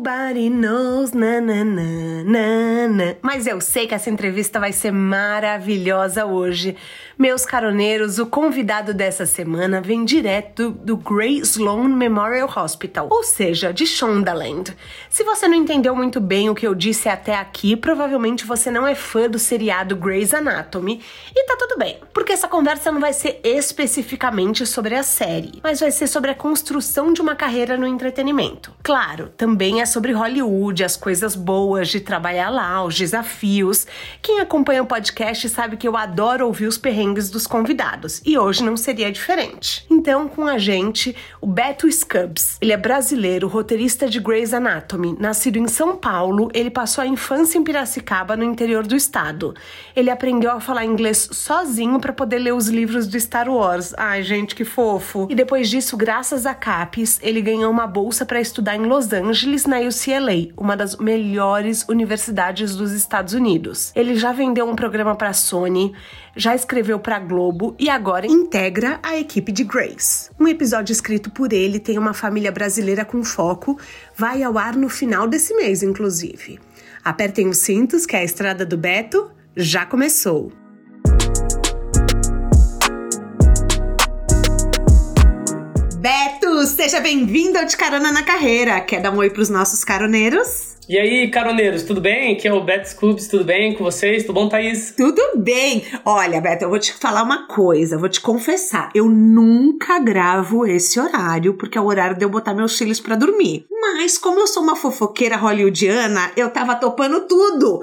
[0.00, 3.16] Nobody knows, na, na, na, na, na.
[3.20, 6.74] Mas eu sei que essa entrevista vai ser maravilhosa hoje.
[7.20, 13.74] Meus caroneiros, o convidado dessa semana vem direto do Grey Sloan Memorial Hospital, ou seja,
[13.74, 14.74] de Shondaland.
[15.10, 18.86] Se você não entendeu muito bem o que eu disse até aqui, provavelmente você não
[18.86, 21.02] é fã do seriado Grey's Anatomy.
[21.36, 25.80] E tá tudo bem, porque essa conversa não vai ser especificamente sobre a série, mas
[25.80, 28.72] vai ser sobre a construção de uma carreira no entretenimento.
[28.82, 33.86] Claro, também é sobre Hollywood, as coisas boas de trabalhar lá, os desafios.
[34.22, 38.62] Quem acompanha o podcast sabe que eu adoro ouvir os perrengues dos convidados e hoje
[38.62, 39.84] não seria diferente.
[39.90, 42.56] Então, com a gente, o Beto Scubs.
[42.60, 45.16] Ele é brasileiro, roteirista de Grey's Anatomy.
[45.18, 49.54] Nascido em São Paulo, ele passou a infância em Piracicaba, no interior do estado.
[49.96, 53.92] Ele aprendeu a falar inglês sozinho para poder ler os livros do Star Wars.
[53.96, 55.26] Ai, gente, que fofo.
[55.30, 59.66] E depois disso, graças a CAPES, ele ganhou uma bolsa para estudar em Los Angeles,
[59.66, 63.92] na UCLA, uma das melhores universidades dos Estados Unidos.
[63.94, 65.92] Ele já vendeu um programa para Sony,
[66.36, 70.30] já escreveu para Globo e agora integra a equipe de Grace.
[70.38, 73.78] Um episódio escrito por ele tem uma família brasileira com foco,
[74.16, 76.58] vai ao ar no final desse mês, inclusive.
[77.04, 80.52] Apertem os cintos que a estrada do Beto já começou.
[85.98, 88.80] Beto, seja bem-vindo ao De Carona na Carreira.
[88.80, 90.69] Quer dar um oi pros nossos caroneiros?
[90.90, 92.32] E aí, caroneiros, tudo bem?
[92.32, 94.24] Aqui é o Beto Scoops, tudo bem com vocês?
[94.24, 94.92] Tudo bom, Thaís?
[94.96, 95.84] Tudo bem!
[96.04, 98.90] Olha, Beto, eu vou te falar uma coisa, vou te confessar.
[98.92, 103.14] Eu nunca gravo esse horário, porque é o horário de eu botar meus filhos para
[103.14, 103.66] dormir.
[103.70, 107.82] Mas, como eu sou uma fofoqueira hollywoodiana, eu tava topando tudo.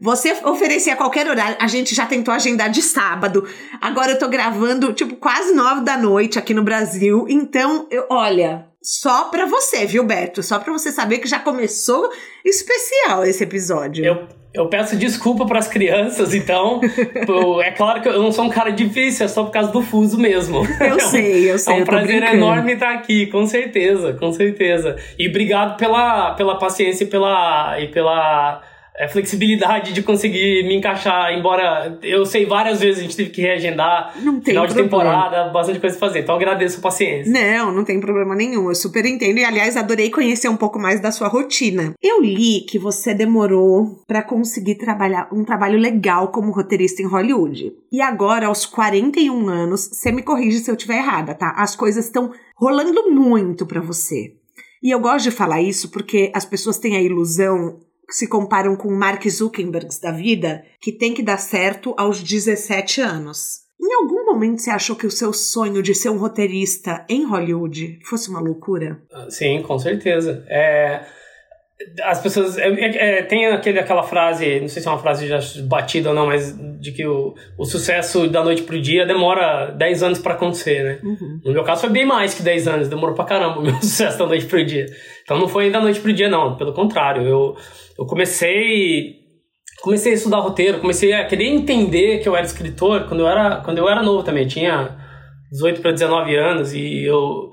[0.00, 3.46] Você oferecia qualquer horário, a gente já tentou agendar de sábado.
[3.82, 7.26] Agora eu tô gravando, tipo, quase nove da noite aqui no Brasil.
[7.28, 10.44] Então, eu, olha, só pra você, viu, Beto?
[10.44, 12.08] Só pra você saber que já começou
[12.44, 14.04] especial esse episódio.
[14.04, 16.80] Eu, eu peço desculpa para as crianças, então.
[17.64, 20.16] é claro que eu não sou um cara difícil, é só por causa do fuso
[20.16, 20.62] mesmo.
[20.80, 21.74] Eu sei, eu sei.
[21.74, 24.94] É um prazer enorme estar aqui, com certeza, com certeza.
[25.18, 27.80] E obrigado pela, pela paciência e pela.
[27.80, 28.62] E pela
[28.98, 33.42] é, flexibilidade de conseguir me encaixar, embora eu sei várias vezes a gente teve que
[33.42, 34.68] reagendar não tem final problema.
[34.68, 36.20] de temporada, bastante coisa pra fazer.
[36.20, 37.30] Então agradeço a paciência.
[37.30, 38.68] Não, não tem problema nenhum.
[38.68, 41.94] Eu super entendo e aliás adorei conhecer um pouco mais da sua rotina.
[42.02, 47.72] Eu li que você demorou para conseguir trabalhar um trabalho legal como roteirista em Hollywood.
[47.92, 51.52] E agora aos 41 anos, você me corrige se eu estiver errada, tá?
[51.56, 54.34] As coisas estão rolando muito para você.
[54.82, 57.80] E eu gosto de falar isso porque as pessoas têm a ilusão
[58.10, 63.66] se comparam com Mark Zuckerberg da vida, que tem que dar certo aos 17 anos.
[63.80, 67.98] Em algum momento você achou que o seu sonho de ser um roteirista em Hollywood
[68.04, 69.02] fosse uma loucura?
[69.12, 70.44] Ah, sim, com certeza.
[70.48, 71.04] É,
[72.02, 72.56] as pessoas.
[72.56, 76.08] É, é, é, tem aquele, aquela frase, não sei se é uma frase já batida
[76.08, 80.18] ou não, mas de que o, o sucesso da noite pro dia demora 10 anos
[80.18, 80.98] para acontecer, né?
[81.02, 81.40] Uhum.
[81.44, 84.18] No meu caso foi bem mais que 10 anos, demorou pra caramba o meu sucesso
[84.18, 84.86] da noite pro dia.
[85.22, 87.22] Então não foi da noite pro dia, não, pelo contrário.
[87.22, 87.56] Eu,
[87.98, 89.24] eu comecei.
[89.82, 93.56] Comecei a estudar roteiro, comecei a querer entender que eu era escritor quando eu era,
[93.56, 94.46] quando eu era novo também.
[94.46, 94.96] Tinha
[95.52, 97.50] 18 para 19 anos e eu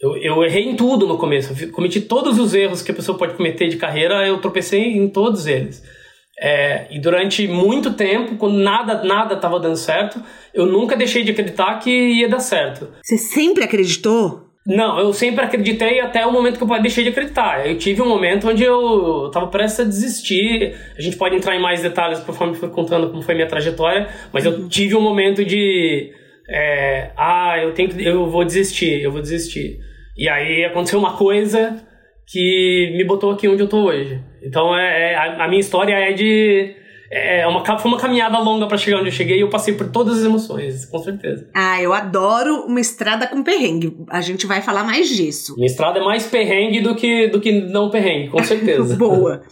[0.00, 1.54] eu, eu errei em tudo no começo.
[1.62, 5.08] Eu cometi todos os erros que a pessoa pode cometer de carreira, eu tropecei em
[5.08, 5.82] todos eles.
[6.38, 10.20] É, e durante muito tempo, quando nada nada estava dando certo,
[10.52, 12.88] eu nunca deixei de acreditar que ia dar certo.
[13.02, 14.46] Você sempre acreditou?
[14.66, 17.66] Não, eu sempre acreditei até o momento que eu deixei de acreditar.
[17.66, 20.74] Eu tive um momento onde eu estava prestes a desistir.
[20.98, 24.44] A gente pode entrar em mais detalhes conforme fui contando como foi minha trajetória, mas
[24.44, 24.68] eu uhum.
[24.68, 26.12] tive um momento de
[26.48, 29.80] é, ah, eu tenho que, eu vou desistir, eu vou desistir.
[30.16, 31.82] E aí aconteceu uma coisa
[32.26, 34.20] que me botou aqui onde eu tô hoje.
[34.42, 36.74] Então é, é a, a, minha história é de
[37.08, 39.90] é uma, foi uma caminhada longa para chegar onde eu cheguei e eu passei por
[39.90, 41.48] todas as emoções, com certeza.
[41.54, 43.96] Ah, eu adoro uma estrada com perrengue.
[44.10, 45.54] A gente vai falar mais disso.
[45.54, 48.96] Minha estrada é mais perrengue do que, do que não perrengue, com certeza.
[48.96, 49.42] Boa.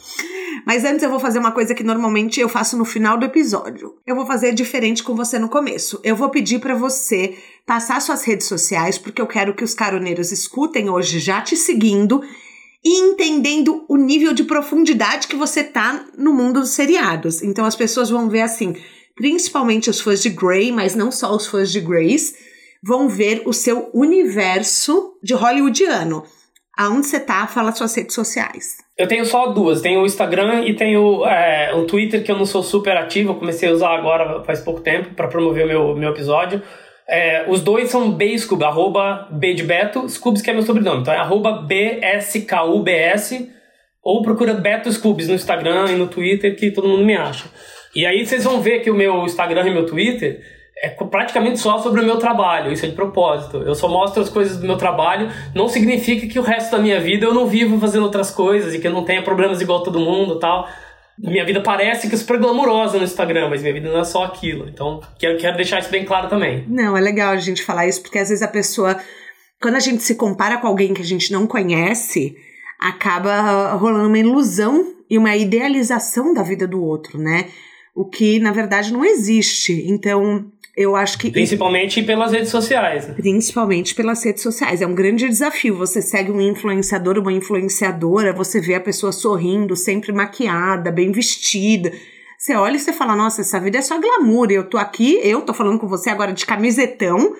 [0.66, 3.94] Mas antes eu vou fazer uma coisa que normalmente eu faço no final do episódio.
[4.06, 6.00] Eu vou fazer diferente com você no começo.
[6.04, 7.36] Eu vou pedir para você
[7.66, 12.22] passar suas redes sociais, porque eu quero que os caroneiros escutem hoje já te seguindo
[12.84, 17.42] e entendendo o nível de profundidade que você tá no mundo dos seriados.
[17.42, 18.76] Então as pessoas vão ver assim,
[19.16, 22.34] principalmente os fãs de Grey, mas não só os fãs de Grace,
[22.82, 26.24] vão ver o seu universo de hollywoodiano.
[26.76, 28.76] Aonde você tá, fala suas redes sociais.
[28.96, 32.46] Eu tenho só duas, tenho o Instagram e tenho é, o Twitter, que eu não
[32.46, 35.96] sou super ativo, eu comecei a usar agora faz pouco tempo para promover o meu,
[35.96, 36.62] meu episódio.
[37.08, 41.12] É, os dois são Bscub, arroba B de Beto, Scubs que é meu sobrenome, então
[41.12, 43.50] é arroba B-S-K-U-B-S,
[44.02, 47.46] ou procura Beto Scubs no Instagram e no Twitter, que todo mundo me acha.
[47.94, 50.40] E aí vocês vão ver que o meu Instagram e meu Twitter
[50.84, 53.58] é praticamente só sobre o meu trabalho, isso é de propósito.
[53.58, 57.00] Eu só mostro as coisas do meu trabalho, não significa que o resto da minha
[57.00, 59.98] vida eu não vivo fazendo outras coisas e que eu não tenha problemas igual todo
[59.98, 60.68] mundo tal.
[61.18, 64.24] Minha vida parece que é super glamurosa no Instagram, mas minha vida não é só
[64.24, 64.68] aquilo.
[64.68, 66.64] Então, quero, quero deixar isso bem claro também.
[66.68, 68.98] Não, é legal a gente falar isso, porque às vezes a pessoa,
[69.62, 72.36] quando a gente se compara com alguém que a gente não conhece,
[72.80, 77.48] acaba rolando uma ilusão e uma idealização da vida do outro, né?
[77.94, 79.86] O que na verdade não existe.
[79.88, 81.30] Então, eu acho que.
[81.30, 83.06] Principalmente pelas redes sociais.
[83.06, 83.14] Né?
[83.14, 84.82] Principalmente pelas redes sociais.
[84.82, 85.76] É um grande desafio.
[85.76, 91.92] Você segue um influenciador, uma influenciadora, você vê a pessoa sorrindo, sempre maquiada, bem vestida.
[92.36, 94.50] Você olha e você fala: Nossa, essa vida é só glamour.
[94.50, 97.34] Eu tô aqui, eu tô falando com você agora de camisetão,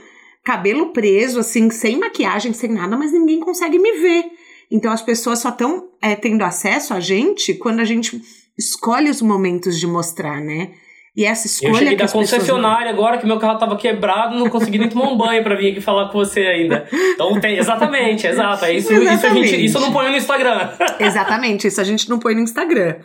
[0.44, 4.24] cabelo preso, assim, sem maquiagem, sem nada, mas ninguém consegue me ver.
[4.70, 8.20] Então as pessoas só estão é, tendo acesso a gente quando a gente
[8.56, 10.70] escolhe os momentos de mostrar, né?
[11.16, 11.70] E essa escolha.
[11.70, 12.98] Eu cheguei da concessionária pessoas...
[12.98, 15.80] agora que meu carro tava quebrado, não consegui nem tomar um banho para vir aqui
[15.80, 16.88] falar com você ainda.
[16.92, 17.56] Então tem.
[17.56, 18.64] Exatamente, exato.
[18.64, 19.44] É isso, exatamente.
[19.44, 20.70] isso, gente, isso eu não põe no Instagram.
[20.98, 22.96] Exatamente, isso a gente não põe no Instagram.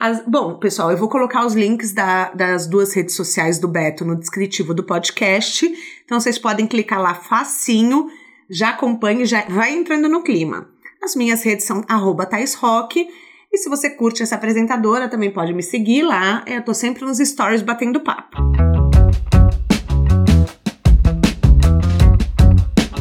[0.00, 4.04] As, bom, pessoal, eu vou colocar os links da, das duas redes sociais do Beto
[4.04, 5.68] no descritivo do podcast.
[6.04, 8.06] Então vocês podem clicar lá facinho,
[8.48, 10.68] já acompanhe, já vai entrando no clima.
[11.02, 12.28] As minhas redes são arroba
[12.60, 13.08] Rock.
[13.50, 16.44] E se você curte essa apresentadora, também pode me seguir lá.
[16.46, 18.36] Eu tô sempre nos stories batendo papo.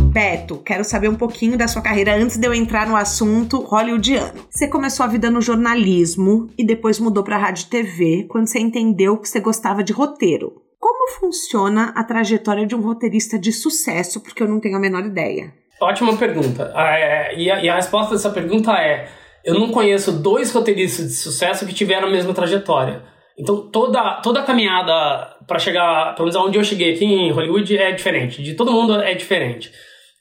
[0.09, 4.47] Beto, quero saber um pouquinho da sua carreira antes de eu entrar no assunto hollywoodiano.
[4.49, 8.57] Você começou a vida no jornalismo e depois mudou para rádio e TV quando você
[8.57, 10.61] entendeu que você gostava de roteiro.
[10.79, 14.21] Como funciona a trajetória de um roteirista de sucesso?
[14.21, 15.53] Porque eu não tenho a menor ideia.
[15.81, 16.71] Ótima pergunta.
[16.73, 19.09] Ah, é, e, a, e a resposta dessa pergunta é:
[19.47, 23.01] eu não conheço dois roteiristas de sucesso que tiveram a mesma trajetória.
[23.39, 27.77] Então toda, toda a caminhada para chegar, pelo menos onde eu cheguei aqui em Hollywood
[27.77, 28.43] é diferente.
[28.43, 29.71] De todo mundo é diferente.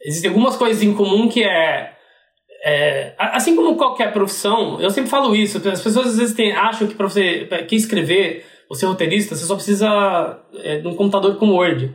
[0.04, 1.92] Existem algumas coisas em comum que é,
[2.64, 5.56] é assim como qualquer profissão, eu sempre falo isso.
[5.68, 9.44] As pessoas às vezes têm, acham que para você que escrever, ou ser roteirista, você
[9.44, 11.92] só precisa é, de um computador com Word.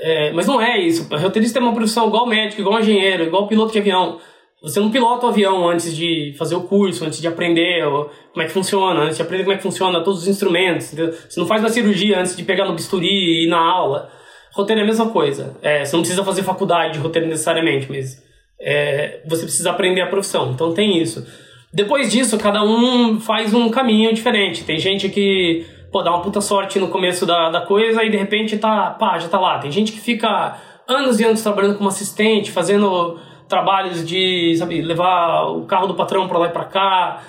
[0.00, 1.12] É, mas não é isso.
[1.12, 4.18] O roteirista é uma profissão igual médico, igual engenheiro, igual piloto de avião.
[4.64, 7.84] Você não pilota o avião antes de fazer o curso, antes de aprender
[8.32, 10.90] como é que funciona, antes de aprender como é que funciona todos os instrumentos.
[10.90, 11.12] Entendeu?
[11.12, 14.10] Você não faz uma cirurgia antes de pegar no bisturi e ir na aula.
[14.54, 15.54] Roteiro é a mesma coisa.
[15.60, 18.24] É, você não precisa fazer faculdade de roteiro necessariamente, mas
[18.58, 20.52] é, você precisa aprender a profissão.
[20.52, 21.26] Então tem isso.
[21.70, 24.64] Depois disso, cada um faz um caminho diferente.
[24.64, 28.16] Tem gente que pô, dá uma puta sorte no começo da, da coisa e de
[28.16, 29.58] repente tá, pá, já tá lá.
[29.58, 30.56] Tem gente que fica
[30.88, 33.18] anos e anos trabalhando como assistente, fazendo
[33.48, 37.22] trabalhos de, sabe, levar o carro do patrão para lá e para cá.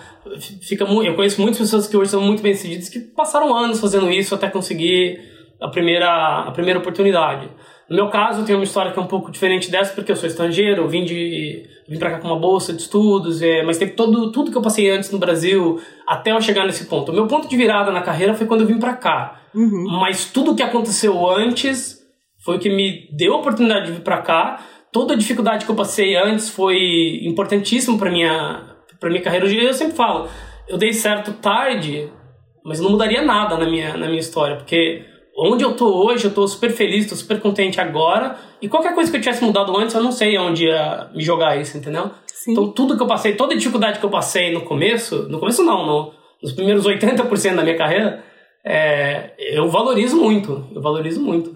[0.62, 3.80] Fica muito, eu conheço muitas pessoas que hoje são muito bem sucedidas que passaram anos
[3.80, 5.20] fazendo isso até conseguir
[5.62, 7.50] a primeira, a primeira oportunidade.
[7.90, 10.16] No meu caso, eu tenho uma história que é um pouco diferente dessa, porque eu
[10.16, 13.78] sou estrangeiro, eu vim, de, vim pra cá com uma bolsa de estudos, é, mas
[13.78, 17.12] teve todo, tudo que eu passei antes no Brasil até eu chegar nesse ponto.
[17.12, 19.42] O meu ponto de virada na carreira foi quando eu vim pra cá.
[19.54, 20.00] Uhum.
[20.00, 22.04] Mas tudo que aconteceu antes
[22.44, 24.60] foi o que me deu a oportunidade de vir pra cá
[24.96, 28.64] toda a dificuldade que eu passei antes foi importantíssimo para minha
[28.98, 29.46] para minha carreira.
[29.46, 30.30] Hoje eu sempre falo,
[30.70, 32.10] eu dei certo tarde,
[32.64, 35.04] mas não mudaria nada na minha na minha história, porque
[35.38, 39.12] onde eu tô hoje, eu tô super feliz, tô super contente agora, e qualquer coisa
[39.12, 42.12] que eu tivesse mudado antes, eu não sei onde ia me jogar isso, entendeu?
[42.26, 42.54] Sim.
[42.54, 45.62] Então tudo que eu passei, toda a dificuldade que eu passei no começo, no começo
[45.62, 48.24] não, no, nos primeiros 80% da minha carreira,
[48.66, 51.54] é, eu valorizo muito, eu valorizo muito.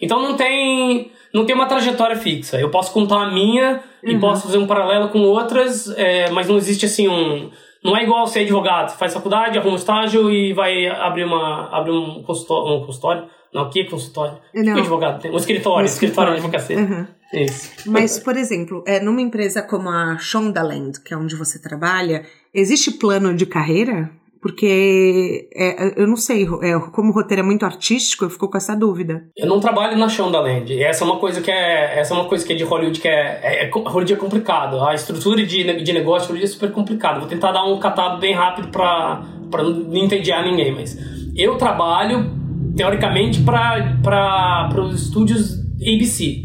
[0.00, 2.60] Então não tem não tem uma trajetória fixa.
[2.60, 4.10] Eu posso contar a minha uhum.
[4.10, 7.50] e posso fazer um paralelo com outras, é, mas não existe assim um.
[7.82, 8.96] Não é igual ser advogado.
[8.96, 13.24] Faz faculdade, arruma um estágio e vai abrir, uma, abrir um, consultório, um consultório.
[13.52, 14.38] Não, o que é consultório?
[14.54, 14.74] Não.
[14.74, 15.32] Que advogado tem?
[15.32, 16.78] Um escritório, um escritório, escritório de advocacia.
[16.78, 17.06] Uhum.
[17.32, 17.70] Isso.
[17.86, 22.92] Mas, por exemplo, é, numa empresa como a Shondaland, que é onde você trabalha, existe
[22.92, 24.10] plano de carreira?
[24.40, 28.56] Porque é, eu não sei, é, como o roteiro é muito artístico, eu fico com
[28.56, 29.22] essa dúvida.
[29.36, 30.82] Eu não trabalho na Shondaland.
[30.82, 31.98] Essa é uma coisa que é.
[31.98, 33.40] Essa é uma coisa que é de Hollywood que é.
[33.42, 34.82] é, é Hollywood é complicado.
[34.82, 37.18] A estrutura de, de negócio de Hollywood é super complicada.
[37.18, 39.22] Vou tentar dar um catado bem rápido para
[39.62, 40.98] não entediar ninguém, mas
[41.36, 42.40] eu trabalho
[42.76, 46.44] teoricamente, para os estúdios ABC,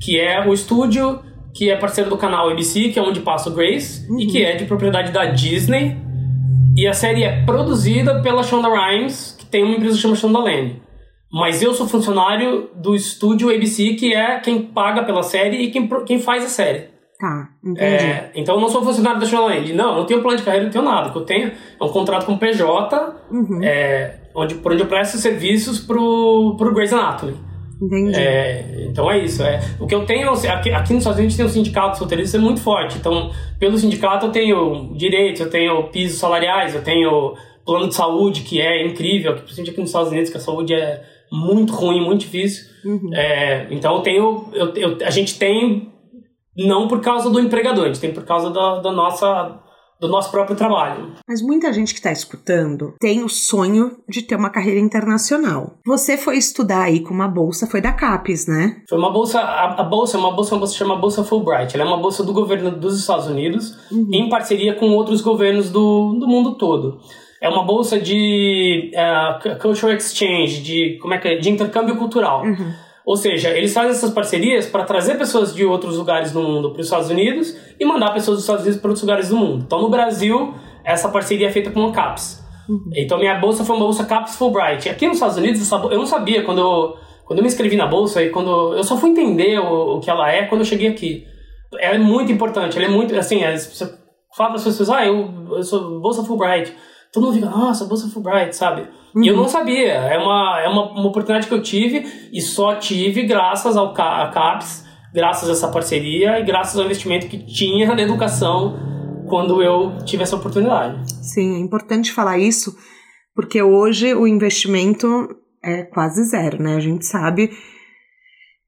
[0.00, 1.20] que é o estúdio
[1.52, 4.18] que é parceiro do canal ABC, que é onde passa o Grace, uhum.
[4.18, 5.96] e que é de propriedade da Disney.
[6.76, 10.82] E a série é produzida pela Shonda Rhimes, que tem uma empresa que chama Shondaland.
[11.32, 15.88] Mas eu sou funcionário do estúdio ABC, que é quem paga pela série e quem,
[16.04, 16.94] quem faz a série.
[17.18, 17.84] Tá, entendi.
[17.84, 19.72] É, então eu não sou funcionário da Shondaland.
[19.72, 21.08] Não, eu não tenho plano de carreira, não tenho nada.
[21.08, 23.60] O que eu tenho é um contrato com o PJ, uhum.
[23.62, 27.36] é, onde, por onde eu presto serviços pro, pro Grey's Anatomy.
[27.84, 28.14] Entendi.
[28.18, 29.42] É, então é isso.
[29.42, 29.60] É.
[29.78, 32.96] O que eu tenho, aqui, aqui nos Estados Unidos tem um sindicato solteirista muito forte.
[32.98, 38.42] Então, pelo sindicato eu tenho direitos, eu tenho pisos salariais, eu tenho plano de saúde
[38.42, 42.20] que é incrível, principalmente aqui nos Estados Unidos, que a saúde é muito ruim, muito
[42.20, 42.66] difícil.
[42.84, 43.10] Uhum.
[43.14, 45.90] É, então eu tenho, eu, eu, a gente tem
[46.56, 49.60] não por causa do empregador, a gente tem por causa da, da nossa
[50.04, 51.12] do nosso próprio trabalho.
[51.26, 55.78] Mas muita gente que está escutando tem o sonho de ter uma carreira internacional.
[55.86, 58.82] Você foi estudar aí com uma bolsa, foi da CAPES, né?
[58.88, 61.74] Foi uma bolsa, a, a bolsa é uma bolsa, uma bolsa chama Bolsa Fulbright.
[61.74, 64.08] Ela é uma bolsa do governo dos Estados Unidos, uhum.
[64.12, 67.00] em parceria com outros governos do, do mundo todo.
[67.40, 71.36] É uma bolsa de uh, cultural exchange, de como é que é?
[71.36, 72.42] de intercâmbio cultural.
[72.42, 72.72] Uhum.
[73.06, 76.80] Ou seja, eles fazem essas parcerias para trazer pessoas de outros lugares do mundo para
[76.80, 79.64] os Estados Unidos e mandar pessoas dos Estados Unidos para outros lugares do mundo.
[79.66, 82.42] Então, no Brasil, essa parceria é feita com a CAPES.
[82.68, 82.90] Uhum.
[82.96, 84.88] Então, minha bolsa foi uma bolsa CAPES Fulbright.
[84.88, 86.96] Aqui nos Estados Unidos, eu não sabia quando eu,
[87.26, 90.08] quando eu me inscrevi na bolsa e quando eu só fui entender o, o que
[90.08, 91.26] ela é quando eu cheguei aqui.
[91.78, 93.84] Ela é muito importante, ela é muito, assim, você
[94.34, 96.72] fala para as pessoas, ah, eu, eu sou bolsa Fulbright
[97.14, 98.88] todo mundo fica, nossa, bolsa Fulbright, sabe?
[99.14, 99.22] Uhum.
[99.22, 99.42] E eu uhum.
[99.42, 99.92] não sabia.
[99.92, 104.84] É uma, é uma, uma oportunidade que eu tive e só tive graças ao CAPES,
[105.12, 108.76] graças a essa parceria e graças ao investimento que tinha na educação
[109.28, 111.00] quando eu tive essa oportunidade.
[111.22, 112.76] Sim, é importante falar isso,
[113.34, 115.06] porque hoje o investimento
[115.62, 116.76] é quase zero, né?
[116.76, 117.50] A gente sabe,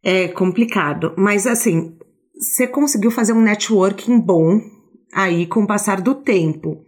[0.03, 1.13] é complicado.
[1.17, 1.97] Mas assim,
[2.39, 4.61] você conseguiu fazer um networking bom
[5.13, 6.83] aí com o passar do tempo.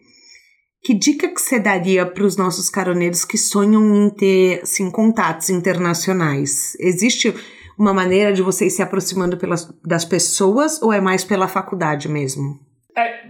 [0.83, 5.51] Que dica que você daria para os nossos caroneiros que sonham em ter assim, contatos
[5.51, 6.77] internacionais?
[6.79, 7.35] Existe
[7.79, 12.59] uma maneira de vocês se aproximando pelas, das pessoas ou é mais pela faculdade mesmo?
[12.97, 13.29] É,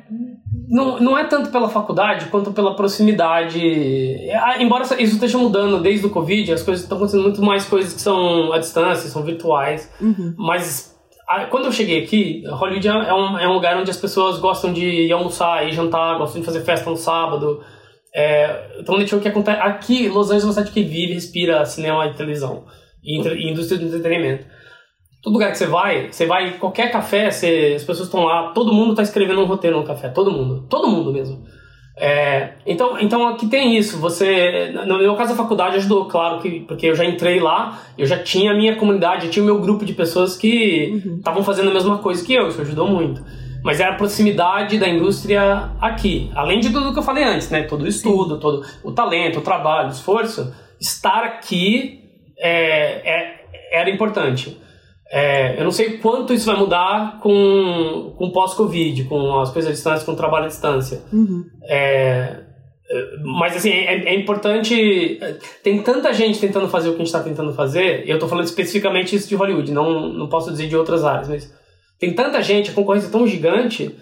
[0.69, 3.61] não, não é tanto pela faculdade quanto pela proximidade.
[3.61, 7.93] É, embora isso esteja mudando desde o Covid, as coisas estão acontecendo muito mais coisas
[7.93, 9.91] que são à distância, são virtuais.
[10.01, 10.35] Uhum.
[10.39, 10.98] Mas
[11.51, 14.85] quando eu cheguei aqui, Hollywood é um, é um lugar onde as pessoas gostam de
[14.85, 17.63] ir almoçar, ir jantar, gostam de fazer festa no sábado.
[18.15, 19.61] É, então, deixa o que acontece.
[19.61, 22.65] Aqui, Los Angeles é uma cidade que vive, respira cinema e televisão
[23.05, 24.47] e, e indústria do entretenimento.
[25.23, 28.73] Todo lugar que você vai, você vai qualquer café, você, as pessoas estão lá, todo
[28.73, 31.45] mundo está escrevendo um roteiro no café, todo mundo, todo mundo mesmo.
[32.01, 33.99] É, então, então aqui tem isso.
[33.99, 38.07] Você, no meu caso, a faculdade ajudou, claro, que, porque eu já entrei lá, eu
[38.07, 41.45] já tinha a minha comunidade, eu tinha o meu grupo de pessoas que estavam uhum.
[41.45, 43.23] fazendo a mesma coisa que eu, isso ajudou muito.
[43.65, 46.31] Mas era a proximidade da indústria aqui.
[46.35, 47.65] Além de tudo que eu falei antes, né?
[47.65, 48.41] Todo o estudo, Sim.
[48.41, 50.55] todo o talento, o trabalho, o esforço.
[50.81, 52.05] Estar aqui
[52.39, 52.53] é,
[53.05, 54.57] é, era importante.
[55.11, 59.75] É, eu não sei quanto isso vai mudar com, com pós-Covid, com as coisas à
[59.75, 61.03] distância, com o trabalho à distância.
[61.13, 61.45] Uhum.
[61.69, 62.41] É,
[63.23, 65.19] mas assim, é, é, importante.
[65.63, 68.29] Tem tanta gente tentando fazer o que a gente está tentando fazer, e eu estou
[68.29, 71.55] falando especificamente isso de Hollywood, não, não posso dizer de outras áreas, mas
[71.99, 73.95] tem tanta gente, a concorrência é tão gigante,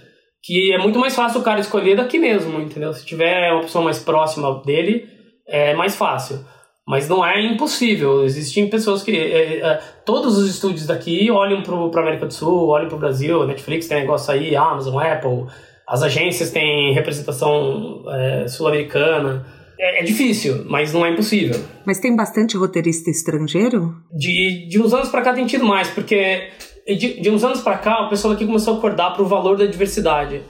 [0.43, 2.93] que é muito mais fácil o cara escolher daqui mesmo, entendeu?
[2.93, 5.09] Se tiver uma pessoa mais próxima dele,
[5.49, 6.39] é mais fácil.
[6.87, 8.25] Mas não é impossível.
[8.25, 9.11] Existem pessoas que.
[9.11, 13.01] É, é, todos os estúdios daqui olham para a América do Sul, olham para o
[13.01, 15.47] Brasil, Netflix tem negócio aí, Amazon, Apple,
[15.87, 19.45] as agências têm representação é, sul-americana.
[19.79, 21.61] É, é, difícil, mas não é impossível.
[21.85, 23.95] Mas tem bastante roteirista estrangeiro?
[24.13, 26.49] De, de uns anos para cá tem tido mais, porque
[26.87, 29.59] de, de uns anos para cá o pessoal aqui começou a acordar para o valor
[29.59, 30.41] da diversidade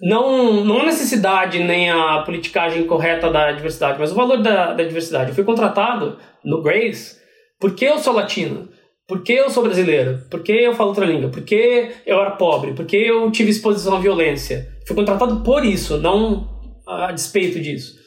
[0.00, 4.84] não, não a necessidade nem a politicagem correta da diversidade, mas o valor da, da
[4.84, 5.30] diversidade.
[5.30, 7.16] Eu fui contratado no Grace
[7.60, 8.68] porque eu sou latino,
[9.08, 13.30] porque eu sou brasileiro, porque eu falo outra língua, porque eu era pobre, porque eu
[13.30, 14.68] tive exposição à violência.
[14.86, 16.48] Fui contratado por isso, não
[16.86, 17.98] a despeito disso.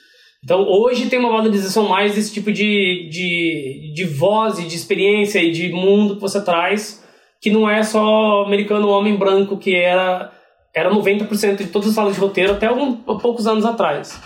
[0.44, 5.40] Então hoje tem uma valorização mais desse tipo de, de, de voz e de experiência
[5.40, 7.04] e de mundo que você traz,
[7.42, 10.32] que não é só americano homem branco que era
[10.74, 14.20] era 90% de todas as salas de roteiro até alguns poucos anos atrás.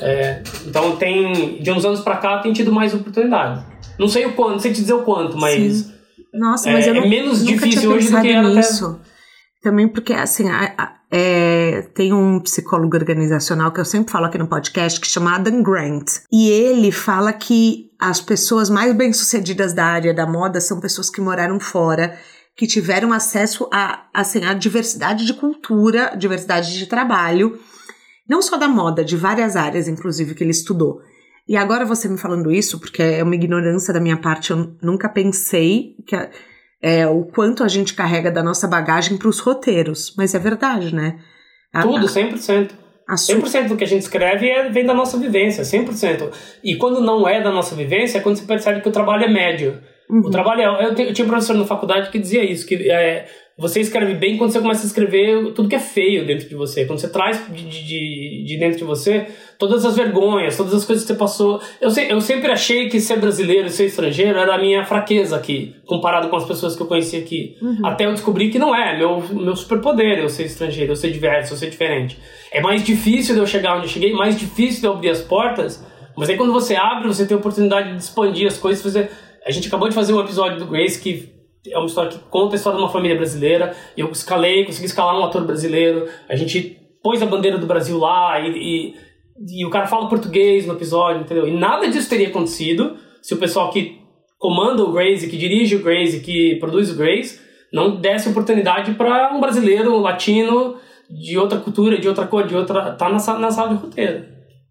[0.00, 3.64] É, então tem de uns anos para cá tem tido mais oportunidade.
[3.98, 5.94] Não sei o quanto, não sei te dizer o quanto, mas Sim.
[6.32, 8.86] Nossa, mas é, eu não, é menos difícil hoje do que era nisso.
[9.00, 9.14] Até...
[9.62, 14.36] Também porque assim, a, a, é, tem um psicólogo organizacional que eu sempre falo aqui
[14.36, 16.22] no podcast que chama Adam Grant.
[16.30, 21.20] E ele fala que as pessoas mais bem-sucedidas da área da moda são pessoas que
[21.20, 22.18] moraram fora,
[22.56, 27.58] que tiveram acesso a, assim, a diversidade de cultura, diversidade de trabalho,
[28.28, 31.00] não só da moda, de várias áreas, inclusive, que ele estudou.
[31.46, 35.08] E agora você me falando isso, porque é uma ignorância da minha parte, eu nunca
[35.08, 36.16] pensei que
[36.80, 40.94] é, o quanto a gente carrega da nossa bagagem para os roteiros, mas é verdade,
[40.94, 41.18] né?
[41.72, 42.70] A, Tudo, 100%.
[43.06, 46.30] A 100% do que a gente escreve é, vem da nossa vivência, 100%.
[46.62, 49.28] E quando não é da nossa vivência, é quando você percebe que o trabalho é
[49.28, 49.78] médio.
[50.08, 50.20] Uhum.
[50.20, 50.84] O trabalho é.
[50.84, 54.36] Eu, eu tinha um professor na faculdade que dizia isso, que é, você escreve bem
[54.36, 56.84] quando você começa a escrever tudo que é feio dentro de você.
[56.84, 61.04] Quando você traz de, de, de dentro de você todas as vergonhas, todas as coisas
[61.04, 61.60] que você passou.
[61.80, 65.36] Eu, se, eu sempre achei que ser brasileiro e ser estrangeiro era a minha fraqueza
[65.36, 67.56] aqui, comparado com as pessoas que eu conheci aqui.
[67.62, 67.86] Uhum.
[67.86, 68.98] Até eu descobri que não é.
[68.98, 72.18] Meu, meu superpoder eu ser estrangeiro, eu ser diverso, eu ser diferente.
[72.50, 75.22] É mais difícil de eu chegar onde eu cheguei, mais difícil de eu abrir as
[75.22, 75.84] portas.
[76.16, 78.82] Mas aí quando você abre, você tem a oportunidade de expandir as coisas.
[78.82, 79.08] Você...
[79.44, 81.32] A gente acabou de fazer um episódio do Grace que
[81.70, 83.74] é uma história que conta a história de uma família brasileira.
[83.96, 86.08] Eu escalei, consegui escalar um ator brasileiro.
[86.28, 90.66] A gente pôs a bandeira do Brasil lá e, e, e, o cara fala português
[90.66, 91.46] no episódio, entendeu?
[91.46, 94.00] E nada disso teria acontecido se o pessoal que
[94.38, 97.40] comanda o Grace, que dirige o Grace, que produz o Grace,
[97.72, 100.76] não desse oportunidade para um brasileiro, um latino,
[101.10, 102.94] de outra cultura, de outra cor, de outra.
[102.94, 104.26] tá na, na sala de roteiro.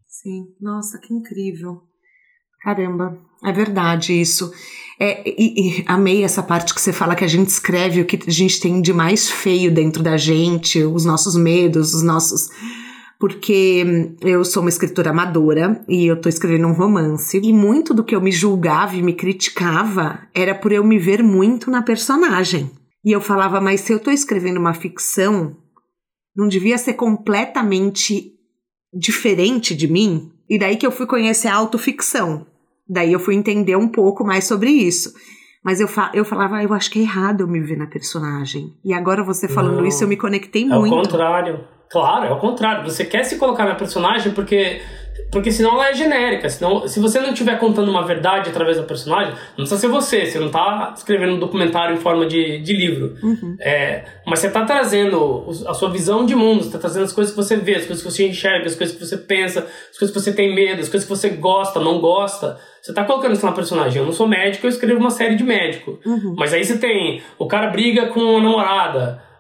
[0.08, 1.82] Sim, nossa, que incrível.
[2.62, 4.52] Caramba, é verdade isso.
[5.00, 8.20] É, e, e, amei essa parte que você fala que a gente escreve o que
[8.28, 12.50] a gente tem de mais feio dentro da gente, os nossos medos, os nossos.
[13.20, 17.40] Porque eu sou uma escritora amadora e eu tô escrevendo um romance.
[17.42, 21.24] E muito do que eu me julgava e me criticava era por eu me ver
[21.24, 22.70] muito na personagem.
[23.04, 25.56] E eu falava, mas se eu tô escrevendo uma ficção,
[26.36, 28.32] não devia ser completamente
[28.94, 30.32] diferente de mim?
[30.50, 32.46] E daí que eu fui conhecer a autoficção
[32.88, 35.14] Daí eu fui entender um pouco mais sobre isso.
[35.64, 37.88] Mas eu, fa eu falava, ah, eu acho que é errado eu me ver na
[37.88, 38.74] personagem.
[38.84, 40.94] E agora você falando Não, isso, eu me conectei é muito.
[40.94, 41.68] É o contrário.
[41.90, 42.84] Claro, é o contrário.
[42.84, 44.82] Você quer se colocar na personagem porque
[45.32, 46.48] porque senão ela é genérica.
[46.50, 50.26] Senão, se você não estiver contando uma verdade através da personagem, não precisa ser você.
[50.26, 53.16] Você não está escrevendo um documentário em forma de, de livro.
[53.22, 53.56] Uhum.
[53.60, 57.34] É, mas você está trazendo a sua visão de mundo, você está trazendo as coisas
[57.34, 60.16] que você vê, as coisas que você enxerga, as coisas que você pensa, as coisas
[60.16, 62.60] que você tem medo, as coisas que você gosta, não gosta.
[62.82, 64.00] Você está colocando isso na personagem.
[64.00, 66.00] Eu não sou médico, eu escrevo uma série de médico.
[66.06, 66.36] Uhum.
[66.38, 67.22] Mas aí você tem.
[67.40, 69.33] O cara briga com a namorada.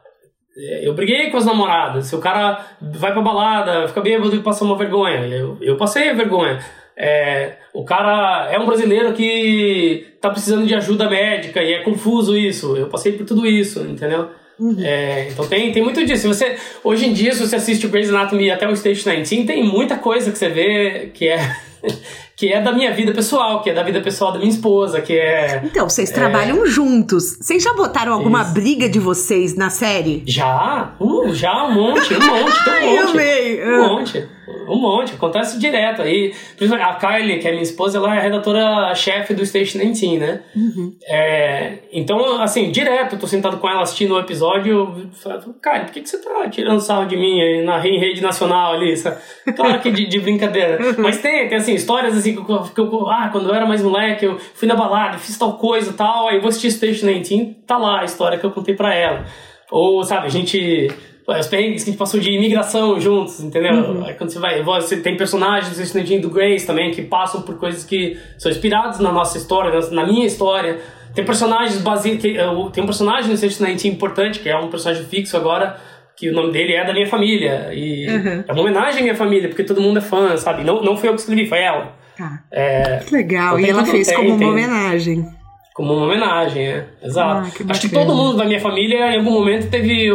[0.57, 2.07] É, eu briguei com as namoradas.
[2.07, 5.25] Se o cara vai pra balada, fica bêbado e passa uma vergonha.
[5.27, 6.59] Eu, eu passei a vergonha.
[6.95, 12.37] É, o cara é um brasileiro que tá precisando de ajuda médica e é confuso
[12.37, 12.77] isso.
[12.77, 14.29] Eu passei por tudo isso, entendeu?
[14.59, 14.77] Uhum.
[14.79, 16.27] É, então tem, tem muito disso.
[16.27, 19.63] Você, hoje em dia, se você assiste o Grey's Anatomy até o Stage 19, tem
[19.63, 21.39] muita coisa que você vê que é
[22.35, 25.13] que é da minha vida pessoal, que é da vida pessoal da minha esposa, que
[25.13, 25.61] é.
[25.63, 26.13] Então, vocês é...
[26.13, 27.37] trabalham juntos.
[27.39, 28.53] Vocês já botaram alguma Isso.
[28.53, 30.23] briga de vocês na série?
[30.25, 32.95] Já, uh, já, um monte, um monte, tem um monte.
[32.95, 33.63] Eu amei.
[33.63, 34.29] Um monte.
[34.67, 36.01] Um monte, acontece direto.
[36.01, 36.33] Aí,
[36.81, 40.41] a Kylie, que é minha esposa, ela é redatora-chefe do Station 19, né?
[40.55, 40.95] Uhum.
[41.05, 45.85] É, então, assim, direto, eu tô sentado com ela assistindo o episódio, eu falo, Kylie,
[45.85, 48.95] por que, que você tá tirando sarro de mim aí na rede nacional ali?
[48.95, 49.17] Sabe?
[49.55, 50.79] Claro que de, de brincadeira.
[50.97, 53.81] Mas tem, tem assim, histórias assim, que eu, que eu, ah, quando eu era mais
[53.81, 57.57] moleque, eu fui na balada, fiz tal coisa e tal, aí vou assistir Station 19,
[57.67, 59.25] tá lá a história que eu contei pra ela.
[59.71, 60.91] Ou, sabe, a gente
[61.27, 63.73] os perrengues que a gente passou de imigração juntos, entendeu?
[63.73, 64.05] Uhum.
[64.05, 67.57] Aí quando você vai, você tem personagens do Estudinho do Grace também que passam por
[67.57, 70.79] coisas que são inspirados na nossa história, na minha história.
[71.15, 75.77] Tem personagens baseiros, tem um personagem no Sexto importante, que é um personagem fixo agora,
[76.17, 77.69] que o nome dele é da minha família.
[77.71, 78.43] E uhum.
[78.47, 80.63] é uma homenagem à minha família, porque todo mundo é fã, sabe?
[80.63, 81.95] Não, não foi eu que escrevi, foi ela.
[82.17, 82.43] Tá.
[82.51, 85.25] É, que legal, então e ela fez tem, como uma homenagem.
[85.73, 86.86] Como uma homenagem, é.
[87.01, 87.47] Exato.
[87.47, 90.12] Ah, que Acho que todo mundo da minha família, em algum momento, teve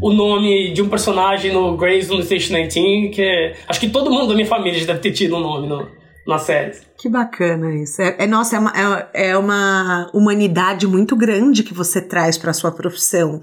[0.00, 4.10] o, nome de um personagem no Grey's no Station 19, que é, Acho que todo
[4.10, 5.88] mundo da minha família já deve ter tido um nome no,
[6.26, 6.72] na série.
[6.98, 8.00] Que bacana isso.
[8.00, 8.72] É, é nossa, é uma,
[9.14, 13.40] é, é uma humanidade muito grande que você traz para sua profissão.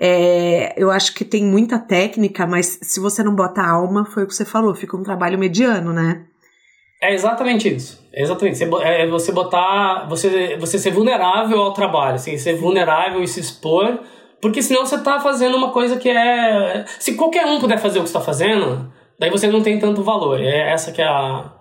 [0.00, 4.26] É, eu acho que tem muita técnica, mas se você não bota alma, foi o
[4.26, 6.24] que você falou, fica um trabalho mediano, né?
[7.02, 8.00] É exatamente isso.
[8.12, 8.58] É exatamente.
[8.58, 10.06] Você, é você botar.
[10.08, 13.98] Você, você ser vulnerável ao trabalho, assim, ser vulnerável e se expor.
[14.42, 16.84] Porque senão você tá fazendo uma coisa que é.
[16.98, 20.40] Se qualquer um puder fazer o que está fazendo, daí você não tem tanto valor.
[20.40, 21.52] É essa que é a.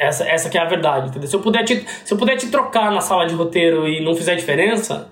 [0.00, 1.28] Essa, essa que é a verdade, entendeu?
[1.28, 4.16] Se eu, puder te, se eu puder te trocar na sala de roteiro e não
[4.16, 5.08] fizer diferença,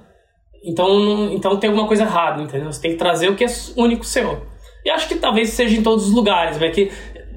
[0.64, 2.72] então, então tem alguma coisa errada, entendeu?
[2.72, 4.44] Você tem que trazer o que é único seu.
[4.84, 6.90] E acho que talvez seja em todos os lugares, mas que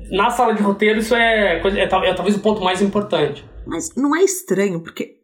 [0.09, 3.45] na sala de roteiro isso é, é, é, é talvez o ponto mais importante.
[3.67, 5.17] Mas não é estranho, porque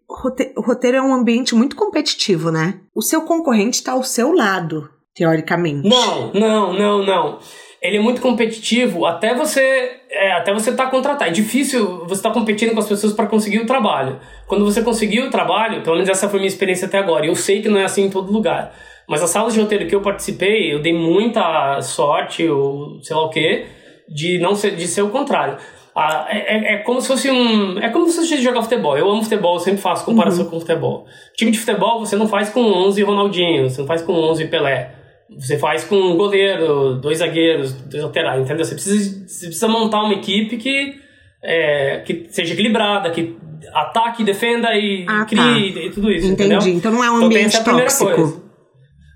[0.58, 2.80] o roteiro é um ambiente muito competitivo, né?
[2.94, 5.88] O seu concorrente está ao seu lado, teoricamente.
[5.88, 7.40] Não, não, não, não.
[7.82, 11.30] Ele é muito competitivo até você é, até você estar tá contratado.
[11.30, 14.20] É difícil você estar tá competindo com as pessoas para conseguir o trabalho.
[14.48, 17.26] Quando você conseguiu o trabalho, pelo menos essa foi minha experiência até agora.
[17.26, 18.76] Eu sei que não é assim em todo lugar.
[19.08, 23.26] Mas as salas de roteiro que eu participei, eu dei muita sorte, ou sei lá
[23.26, 23.66] o quê,
[24.08, 25.58] de não ser, de ser o contrário.
[25.96, 27.78] Ah, é, é, é, como se fosse um.
[27.80, 28.98] É como se você jogar futebol.
[28.98, 30.52] Eu amo futebol, eu sempre faço comparação uhum.
[30.52, 31.06] com futebol.
[31.36, 34.96] Time de futebol você não faz com 11 Ronaldinho, você não faz com 11 Pelé.
[35.38, 38.66] Você faz com um goleiro, dois zagueiros, dois laterais, entendeu?
[38.66, 40.96] Você precisa, você precisa montar uma equipe que,
[41.42, 43.38] é, que seja equilibrada, que
[43.74, 45.80] ataque, defenda e, ah, crie tá.
[45.80, 46.54] e tudo isso, Entendi.
[46.54, 46.76] entendeu?
[46.76, 48.42] Então não é um então, ambiente tóxico.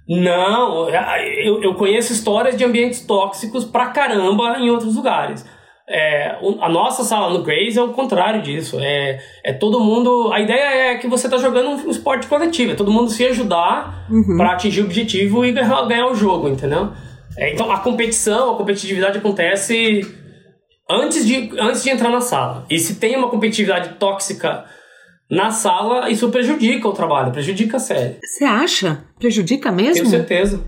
[0.08, 5.44] Não, eu, eu conheço histórias de ambientes tóxicos pra caramba em outros lugares.
[5.88, 8.80] É, a nossa sala no Grace é o contrário disso.
[8.80, 10.32] É, é todo mundo.
[10.34, 14.08] A ideia é que você está jogando um esporte coletivo, é todo mundo se ajudar
[14.10, 14.38] uhum.
[14.38, 16.92] para atingir o objetivo e ganhar, ganhar o jogo, entendeu?
[17.38, 20.02] É, então a competição, a competitividade acontece
[20.90, 22.66] antes de, antes de entrar na sala.
[22.70, 24.66] E se tem uma competitividade tóxica
[25.30, 28.18] na sala, isso prejudica o trabalho, prejudica a série.
[28.24, 29.04] Você acha?
[29.20, 29.96] Prejudica mesmo?
[29.96, 30.64] Tenho certeza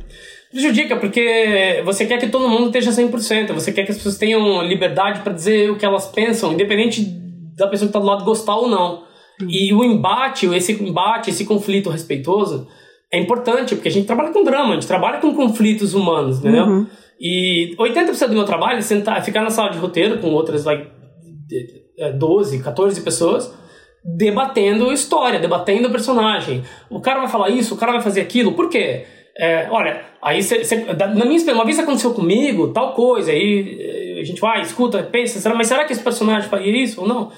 [0.51, 4.61] prejudica, porque você quer que todo mundo esteja 100%, você quer que as pessoas tenham
[4.63, 7.03] liberdade para dizer o que elas pensam, independente
[7.55, 9.03] da pessoa que está do lado gostar ou não.
[9.47, 12.67] E o embate, esse embate, esse conflito respeitoso
[13.11, 16.65] é importante, porque a gente trabalha com drama, a gente trabalha com conflitos humanos, entendeu?
[16.65, 16.87] Uhum.
[17.19, 20.87] E 80% do meu trabalho é sentar, ficar na sala de roteiro com outras like,
[22.17, 23.53] 12, 14 pessoas
[24.03, 26.63] debatendo história, debatendo personagem.
[26.89, 29.05] O cara vai falar isso, o cara vai fazer aquilo, por quê?
[29.39, 33.77] É, olha, aí cê, cê, na minha experiência, uma vez aconteceu comigo, tal coisa, aí
[33.79, 37.07] eh, a gente vai, escuta, pensa, será, mas será que esse personagem faria isso ou
[37.07, 37.31] não?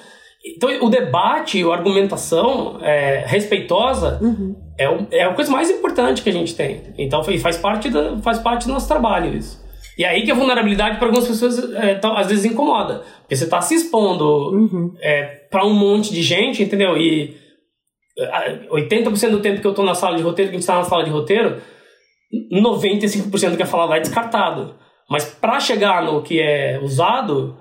[0.45, 4.55] Então, o debate, a argumentação é, respeitosa uhum.
[4.77, 6.81] é, o, é a coisa mais importante que a gente tem.
[6.97, 9.61] Então, faz parte, da, faz parte do nosso trabalho isso.
[9.97, 13.03] E aí que a vulnerabilidade para algumas pessoas é, tá, às vezes incomoda.
[13.19, 14.93] Porque você está se expondo uhum.
[15.01, 16.95] é, para um monte de gente, entendeu?
[16.95, 17.35] E
[18.71, 20.83] 80% do tempo que eu estou na sala de roteiro, que a gente está na
[20.85, 21.57] sala de roteiro,
[22.53, 24.75] 95% do que é falado lá é descartado.
[25.09, 27.57] Mas para chegar no que é usado,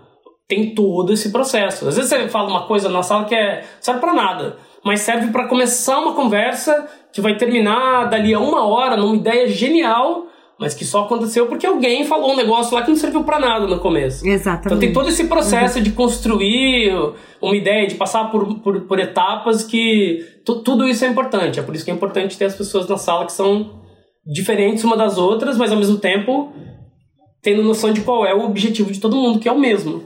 [0.46, 1.88] tem todo esse processo.
[1.88, 5.32] Às vezes você fala uma coisa na sala que é serve para nada, mas serve
[5.32, 10.26] para começar uma conversa que vai terminar dali a uma hora numa ideia genial,
[10.58, 13.66] mas que só aconteceu porque alguém falou um negócio lá que não serviu para nada
[13.66, 14.26] no começo.
[14.26, 14.66] Exatamente.
[14.66, 15.84] Então tem todo esse processo uhum.
[15.84, 16.92] de construir
[17.40, 21.60] uma ideia, de passar por, por, por etapas que tudo isso é importante.
[21.60, 23.87] É por isso que é importante ter as pessoas na sala que são
[24.28, 26.52] diferentes uma das outras, mas ao mesmo tempo
[27.40, 30.02] tendo noção de qual é o objetivo de todo mundo, que é o mesmo.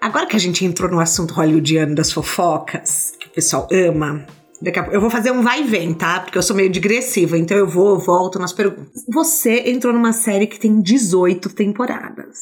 [0.00, 4.24] Agora que a gente entrou no assunto hollywoodiano das fofocas, que o pessoal ama,
[4.60, 6.18] Daqui a pouco, eu vou fazer um vai e vem, tá?
[6.18, 9.04] Porque eu sou meio digressiva, então eu vou, volto nas perguntas.
[9.08, 12.38] Você entrou numa série que tem 18 temporadas.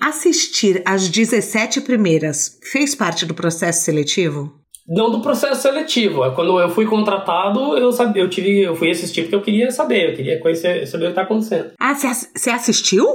[0.00, 4.52] Assistir as 17 primeiras fez parte do processo seletivo?
[4.90, 6.24] Não do processo seletivo.
[6.24, 9.70] É quando eu fui contratado, eu sabia, eu tive, eu fui assistir porque eu queria
[9.70, 11.70] saber, eu queria conhecer, saber o que está acontecendo.
[11.78, 13.06] Ah, você assistiu?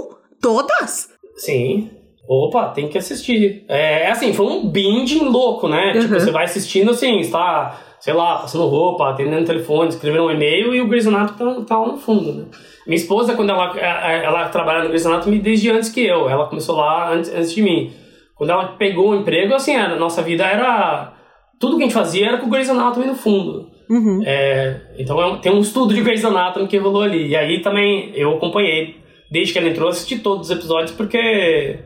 [0.41, 1.09] Todas?
[1.35, 1.91] Sim.
[2.27, 3.65] Opa, tem que assistir.
[3.67, 5.91] É, é assim, foi um binge louco, né?
[5.91, 6.03] Tipo, uhum.
[6.03, 10.73] Tipo, você vai assistindo assim, está, sei lá, passando roupa, atendendo telefone, escrevendo um e-mail
[10.73, 12.45] e o Grey's Anatomy tá, tá lá no fundo, né?
[12.87, 16.77] Minha esposa, quando ela, ela trabalha no Grey's Anatomy desde antes que eu, ela começou
[16.77, 17.91] lá antes, antes de mim.
[18.35, 21.14] Quando ela pegou o emprego, assim, a nossa vida era
[21.59, 23.69] tudo que a gente fazia era com o Grey's Anatomy no fundo.
[23.89, 24.21] Uhum.
[24.25, 27.27] É, então é tem um estudo de Grey's Anatomy que rolou ali.
[27.27, 28.95] E aí também eu acompanhei,
[29.31, 31.79] desde que ela entrou, assisti todos os episódios porque.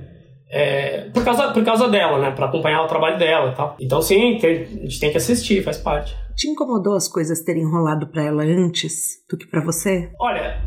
[0.51, 2.31] É, por, causa, por causa dela, né?
[2.31, 3.75] Pra acompanhar o trabalho dela e tal.
[3.79, 6.15] Então, sim, tem, a gente tem que assistir, faz parte.
[6.35, 10.09] Te incomodou as coisas terem rolado pra ela antes do que pra você?
[10.19, 10.59] Olha,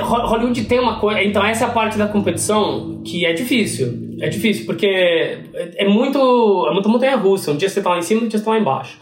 [0.00, 1.22] Hollywood tem uma coisa.
[1.22, 4.16] Então, essa é a parte da competição que é difícil.
[4.20, 6.18] É difícil, porque é muito.
[6.68, 7.52] É muita montanha russa.
[7.52, 8.98] Um dia você tá lá em cima, um dia você tá lá embaixo.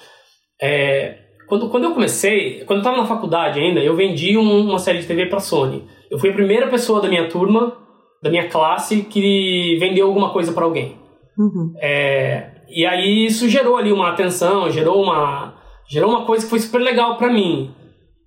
[0.61, 1.19] É,
[1.49, 5.01] quando, quando eu comecei, quando eu tava na faculdade ainda, eu vendi um, uma série
[5.01, 5.85] de TV pra Sony.
[6.11, 7.77] Eu fui a primeira pessoa da minha turma,
[8.23, 10.97] da minha classe, que vendeu alguma coisa para alguém.
[11.39, 11.75] Uhum.
[11.81, 15.55] É, e aí isso gerou ali uma atenção, gerou uma,
[15.89, 17.71] gerou uma coisa que foi super legal para mim.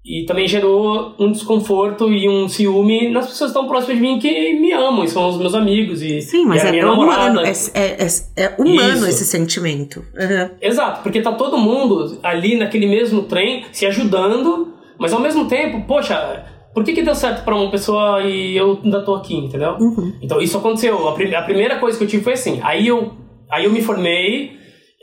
[0.05, 4.19] E também gerou um desconforto e um ciúme nas pessoas que estão próximas de mim
[4.19, 6.01] que me amam, e são os meus amigos.
[6.01, 9.07] E, Sim, mas é, humano, é, é, é, humano Isso.
[9.07, 10.05] esse sentimento.
[10.15, 10.49] Uhum.
[10.61, 15.81] Exato, porque tá todo mundo ali naquele mesmo trem se ajudando, mas ao mesmo tempo,
[15.87, 19.75] poxa, por que, que deu certo para uma pessoa e eu ainda tô aqui, entendeu?
[19.79, 20.13] Uhum.
[20.21, 21.07] Então isso aconteceu.
[21.07, 22.59] A, prim a primeira coisa que eu tive foi assim.
[22.61, 24.57] Aí eu Aí eu me formei,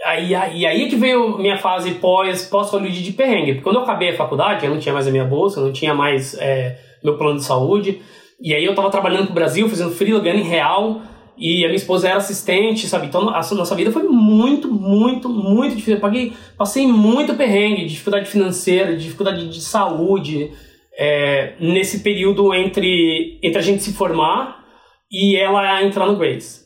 [0.04, 3.54] aí, aí, aí que veio minha fase pós, pós-Hollywood de perrengue.
[3.54, 5.94] Porque quando eu acabei a faculdade, eu não tinha mais a minha bolsa, não tinha
[5.94, 8.00] mais é, meu plano de saúde.
[8.40, 11.02] E aí eu tava trabalhando pro Brasil, fazendo freela, ganhando em real.
[11.38, 13.06] E a minha esposa era assistente, sabe?
[13.06, 15.94] Então a nossa vida foi muito, muito, muito difícil.
[15.94, 20.52] Eu paguei, passei muito perrengue, dificuldade financeira, dificuldade de saúde,
[20.98, 24.62] é, nesse período entre, entre a gente se formar
[25.10, 26.62] e ela entrar no Grace.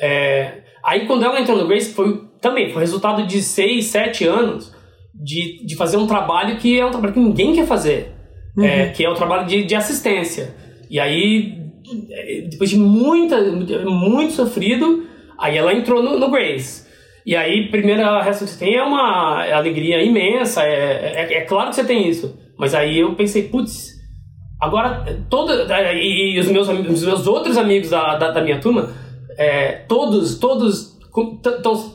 [0.00, 4.72] É, aí quando ela entrou no Grace, foi também foi resultado de seis, sete anos
[5.14, 8.12] de, de fazer um trabalho que é um trabalho que ninguém quer fazer,
[8.56, 8.64] é, uhum.
[8.64, 10.54] é, que é o trabalho de, de assistência.
[10.90, 11.64] E aí
[12.48, 15.04] depois de muita, muito sofrido,
[15.38, 16.84] aí ela entrou no, no Grace.
[17.26, 21.70] E aí, primeira reação que você tem é uma alegria imensa, é, é, é, claro
[21.70, 22.38] que você tem isso.
[22.58, 23.94] Mas aí eu pensei, putz,
[24.60, 25.50] agora, todo,
[25.94, 28.90] e, e os, meus, os meus outros amigos da, da, da minha turma,
[29.38, 30.93] é, todos, todos,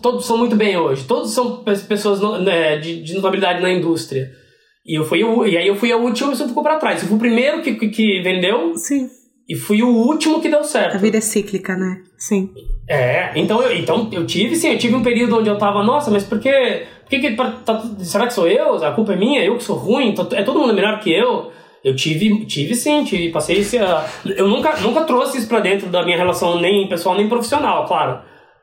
[0.01, 4.29] todos são muito bem hoje, todos são pessoas né, de, de notabilidade na indústria.
[4.85, 7.01] E, eu fui, e aí eu fui a última pessoa que ficou para trás.
[7.01, 8.75] Eu fui o primeiro que, que, que vendeu.
[8.75, 9.07] Sim
[9.49, 10.95] e fui o último que deu certo.
[10.95, 12.03] A vida é cíclica, né?
[12.15, 12.51] Sim.
[12.87, 16.11] É, então eu, então eu tive, sim, eu tive um período onde eu tava, nossa,
[16.11, 16.51] mas por que.
[17.01, 18.75] Por que, que tá, será que sou eu?
[18.83, 19.43] A culpa é minha?
[19.43, 20.13] Eu que sou ruim?
[20.33, 21.51] É todo mundo melhor que eu?
[21.83, 23.77] Eu tive, tive sim, tive, passei esse.
[23.77, 27.87] Uh, eu nunca, nunca trouxe isso pra dentro da minha relação, nem pessoal, nem profissional,
[27.87, 28.19] claro.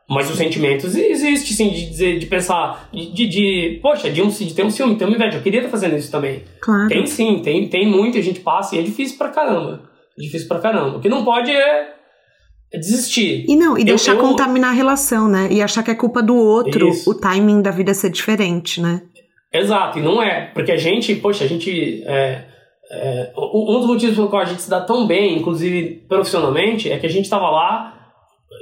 [0.09, 4.29] Mas os sentimentos existem, sim, de dizer, de pensar, de, de, de, poxa, de, um,
[4.29, 5.39] de ter um ciúme, ter uma inveja.
[5.39, 6.45] Eu queria estar fazendo isso também.
[6.61, 6.89] Claro.
[6.89, 9.83] Tem sim, tem, tem muito, a gente passa e é difícil pra caramba.
[10.17, 10.99] Difícil pra caramba.
[10.99, 11.93] O que não pode é,
[12.73, 13.47] é desistir.
[13.49, 15.49] E não, e deixar eu, contaminar a relação, né?
[15.51, 17.11] E achar que é culpa do outro, Isso.
[17.11, 19.03] o timing da vida ser diferente, né?
[19.53, 20.53] Exato, e não é.
[20.55, 22.05] Porque a gente, poxa, a gente.
[22.07, 22.45] É,
[22.93, 26.97] é, um dos motivos pelo qual a gente se dá tão bem, inclusive profissionalmente, é
[26.97, 27.96] que a gente estava lá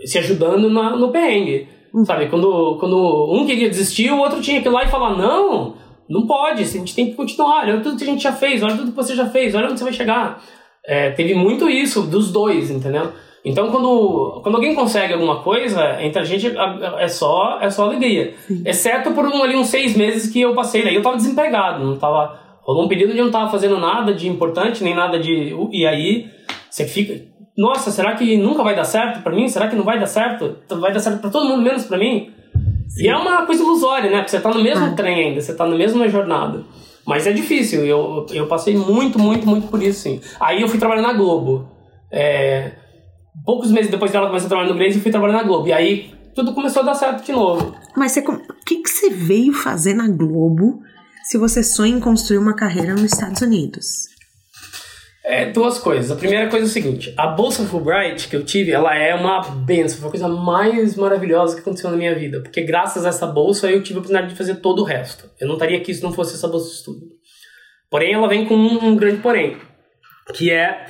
[0.05, 1.68] se ajudando na, no perrengue.
[1.92, 2.05] Uhum.
[2.05, 2.29] Sabe?
[2.29, 5.75] Quando, quando um queria desistir, o outro tinha que ir lá e falar: não,
[6.09, 7.64] não pode, a gente tem que continuar.
[7.64, 9.79] Olha tudo que a gente já fez, olha tudo que você já fez, olha onde
[9.79, 10.42] você vai chegar
[10.87, 13.12] é, teve muito isso dos dois, entendeu?
[13.44, 16.53] Então, quando, quando alguém consegue alguma coisa, entre a gente
[16.99, 18.35] é só, é só alegria.
[18.47, 18.62] Sim.
[18.64, 20.83] Exceto por um, ali uns seis meses que eu passei.
[20.83, 22.40] Daí eu tava desempregado, não tava.
[22.62, 25.55] Rolou um período de eu não tava fazendo nada de importante, nem nada de.
[25.73, 26.31] E aí,
[26.70, 27.20] você fica.
[27.57, 29.49] Nossa, será que nunca vai dar certo para mim?
[29.49, 30.57] Será que não vai dar certo?
[30.69, 32.33] Vai dar certo para todo mundo, menos para mim?
[32.88, 33.05] Sim.
[33.05, 34.19] E é uma coisa ilusória, né?
[34.19, 34.90] Porque você tá no mesmo ah.
[34.90, 36.64] trem ainda, você tá na mesma jornada.
[37.07, 40.21] Mas é difícil, eu, eu passei muito, muito, muito por isso, sim.
[40.40, 41.69] Aí eu fui trabalhar na Globo.
[42.11, 42.73] É,
[43.45, 45.69] poucos meses depois que ela começou a trabalhar no Grace, eu fui trabalhar na Globo.
[45.69, 47.75] E aí tudo começou a dar certo de novo.
[47.97, 50.81] Mas você, o que, que você veio fazer na Globo
[51.25, 54.13] se você sonha em construir uma carreira nos Estados Unidos?
[55.25, 56.11] É, duas coisas.
[56.11, 59.41] A primeira coisa é o seguinte: a bolsa Fulbright que eu tive, ela é uma
[59.41, 63.27] benção, foi a coisa mais maravilhosa que aconteceu na minha vida, porque graças a essa
[63.27, 65.31] bolsa eu tive a oportunidade de fazer todo o resto.
[65.41, 67.01] Eu não estaria aqui se não fosse essa bolsa de estudo.
[67.91, 69.57] Porém, ela vem com um, um grande porém,
[70.35, 70.85] que é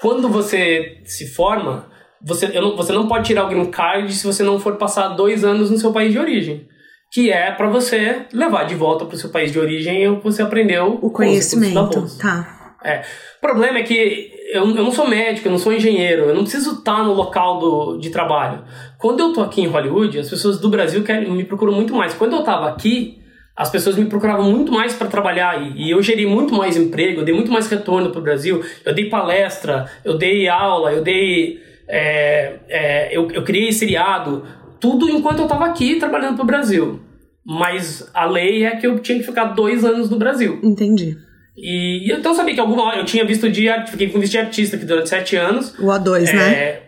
[0.00, 1.90] quando você se forma,
[2.22, 5.44] você, não, você não pode tirar o green card se você não for passar dois
[5.44, 6.68] anos no seu país de origem
[7.12, 10.24] que é para você levar de volta para o seu país de origem o que
[10.24, 12.55] você aprendeu o conhecimento tá
[12.86, 13.02] é.
[13.38, 16.42] O problema é que eu, eu não sou médico, eu não sou engenheiro, eu não
[16.42, 18.62] preciso estar no local do, de trabalho.
[18.98, 22.14] Quando eu tô aqui em Hollywood, as pessoas do Brasil querem, me procuram muito mais.
[22.14, 23.18] Quando eu tava aqui,
[23.56, 27.24] as pessoas me procuravam muito mais para trabalhar e, eu geri muito mais emprego, eu
[27.24, 28.62] dei muito mais retorno para o Brasil.
[28.84, 31.60] Eu dei palestra, eu dei aula, eu dei.
[31.88, 34.44] É, é, eu, eu criei seriado,
[34.80, 37.00] tudo enquanto eu estava aqui trabalhando para o Brasil.
[37.44, 40.58] Mas a lei é que eu tinha que ficar dois anos no Brasil.
[40.62, 41.16] Entendi.
[41.56, 44.38] E, então eu sabia que alguma hora eu tinha visto de fiquei com visto de
[44.38, 45.74] artista aqui durante sete anos.
[45.78, 46.82] O A2, é, né?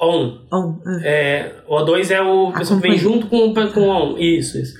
[0.00, 0.38] On.
[0.52, 0.78] On.
[1.02, 1.08] É.
[1.08, 4.18] é o A2 é o pessoal que vem junto com, com o On.
[4.18, 4.74] Isso, isso.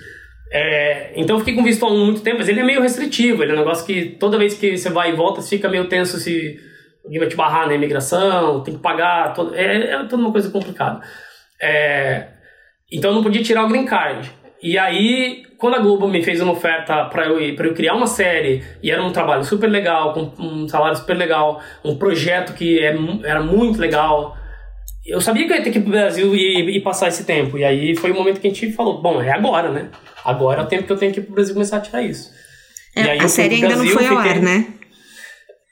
[0.52, 3.42] É, então eu fiquei com visto On muito tempo, mas ele é meio restritivo.
[3.42, 5.88] Ele é um negócio que toda vez que você vai e volta, você fica meio
[5.88, 6.58] tenso se
[7.04, 9.32] alguém vai te barrar na imigração, tem que pagar.
[9.32, 11.00] Todo, é, é toda uma coisa complicada.
[11.60, 12.28] É,
[12.92, 14.30] então eu não podia tirar o green card.
[14.62, 18.06] E aí, quando a Globo me fez uma oferta para eu, pra eu criar uma
[18.06, 22.78] série, e era um trabalho super legal, com um salário super legal, um projeto que
[22.78, 24.36] é, era muito legal,
[25.06, 27.56] eu sabia que eu ia ter que ir pro Brasil e, e, passar esse tempo.
[27.56, 29.88] E aí foi o momento que a gente falou: bom, é agora, né?
[30.24, 32.30] Agora é o tempo que eu tenho que ir pro Brasil começar a tirar isso.
[32.94, 34.66] É, a série ainda Brasil, não foi ao ar, né?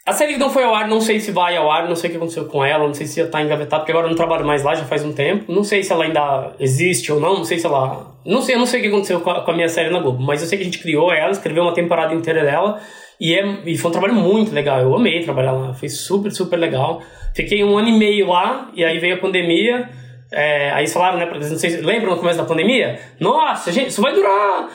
[0.06, 2.10] A série não foi ao ar, não sei se vai ao ar, não sei o
[2.10, 4.44] que aconteceu com ela, não sei se já tá engavetada, porque agora eu não trabalho
[4.44, 5.50] mais lá, já faz um tempo.
[5.50, 8.14] Não sei se ela ainda existe ou não, não sei se ela.
[8.22, 10.00] Não sei, eu não sei o que aconteceu com a, com a minha série na
[10.00, 12.82] Globo, mas eu sei que a gente criou ela, escreveu uma temporada inteira dela,
[13.18, 14.78] e, é, e foi um trabalho muito legal.
[14.78, 17.00] Eu amei trabalhar lá, foi super, super legal.
[17.34, 19.88] Fiquei um ano e meio lá, e aí veio a pandemia.
[20.30, 23.00] É, aí falaram, né, não sei, lembram no começo da pandemia?
[23.18, 24.68] Nossa, gente, isso vai durar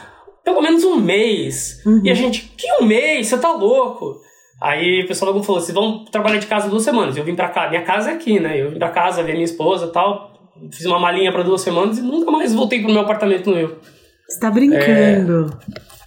[0.44, 1.84] pelo menos um mês.
[1.86, 2.02] Uhum.
[2.04, 3.28] E a gente, que um mês?
[3.28, 4.28] Você tá louco?
[4.62, 7.16] Aí o pessoal logo falou: vocês vão trabalhar de casa duas semanas.
[7.16, 8.62] Eu vim pra cá, minha casa é aqui, né?
[8.62, 10.34] Eu vim pra casa ver minha esposa e tal.
[10.72, 13.78] Fiz uma malinha para duas semanas e nunca mais voltei pro meu apartamento no Rio.
[14.28, 15.58] Você tá brincando?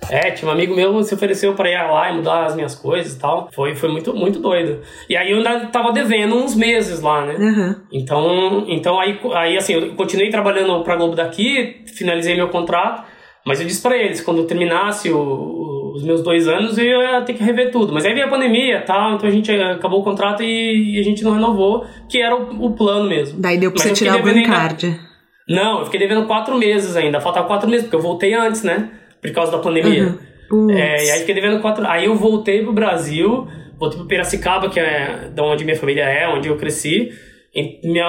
[0.08, 2.54] É, é, tinha um amigo meu que se ofereceu para ir lá e mudar as
[2.54, 3.48] minhas coisas e tal.
[3.52, 4.80] Foi, foi muito, muito doido.
[5.08, 7.34] E aí eu ainda tava devendo uns meses lá, né?
[7.34, 7.76] Uhum.
[7.92, 13.04] Então, então aí, aí, assim, eu continuei trabalhando pra Globo daqui, finalizei meu contrato.
[13.44, 17.02] Mas eu disse para eles, quando eu terminasse o, o, os meus dois anos, eu
[17.02, 17.92] ia ter que rever tudo.
[17.92, 20.98] Mas aí veio a pandemia e tal, então a gente acabou o contrato e, e,
[20.98, 23.40] a gente não renovou, que era o, o plano mesmo.
[23.40, 24.86] Daí deu pra Mas você tirar o green card.
[24.86, 25.00] Ainda...
[25.48, 28.90] Não, eu fiquei devendo quatro meses ainda, faltava quatro meses, porque eu voltei antes, né?
[29.20, 30.18] Por causa da pandemia.
[30.50, 30.70] Uhum.
[30.70, 31.86] É, e aí fiquei devendo quatro.
[31.86, 33.46] Aí eu voltei pro Brasil,
[33.78, 37.12] voltei pro Piracicaba, que é da onde minha família é, onde eu cresci
[37.84, 38.04] minha,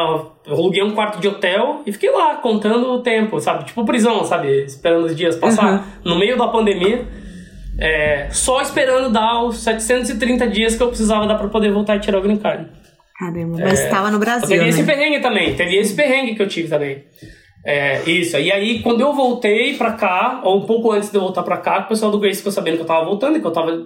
[0.46, 3.66] eu aluguei um quarto de hotel e fiquei lá contando o tempo, sabe?
[3.66, 4.64] Tipo prisão, sabe?
[4.64, 5.74] Esperando os dias passar.
[5.74, 6.12] Uhum.
[6.12, 7.06] No meio da pandemia,
[7.78, 12.00] é, só esperando dar os 730 dias que eu precisava dar pra poder voltar e
[12.00, 12.70] tirar o green card.
[13.18, 14.48] Caramba, mas é, tava no Brasil.
[14.48, 14.70] Teve né?
[14.70, 17.04] esse perrengue também, teve esse perrengue que eu tive também.
[17.66, 18.38] É, isso.
[18.38, 21.58] E aí, quando eu voltei pra cá, ou um pouco antes de eu voltar pra
[21.58, 23.86] cá, o pessoal do Grace ficou sabendo que eu tava voltando, que eu tava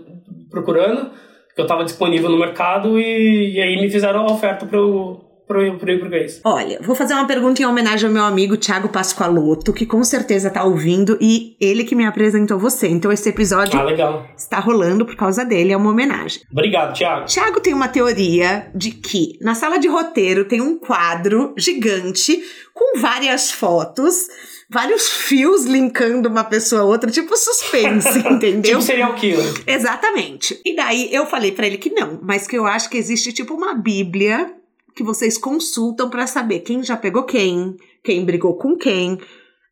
[0.50, 1.12] procurando,
[1.56, 5.27] que eu tava disponível no mercado, e, e aí me fizeram a oferta pra eu
[5.48, 6.42] pro, pro português?
[6.44, 10.50] Olha, vou fazer uma pergunta em homenagem ao meu amigo Thiago Pascoaloto, que com certeza
[10.50, 12.88] tá ouvindo, e ele que me apresentou você.
[12.88, 16.42] Então esse episódio ah, está rolando por causa dele, é uma homenagem.
[16.52, 17.26] Obrigado, Thiago.
[17.26, 22.40] Thiago tem uma teoria de que na sala de roteiro tem um quadro gigante
[22.74, 24.28] com várias fotos
[24.70, 28.74] vários fios linkando uma pessoa a outra, tipo suspense, entendeu?
[28.74, 29.64] tipo serial killer.
[29.66, 30.60] Exatamente.
[30.66, 33.54] E daí eu falei para ele que não, mas que eu acho que existe tipo
[33.54, 34.54] uma bíblia
[34.98, 39.20] que vocês consultam para saber quem já pegou quem, quem brigou com quem.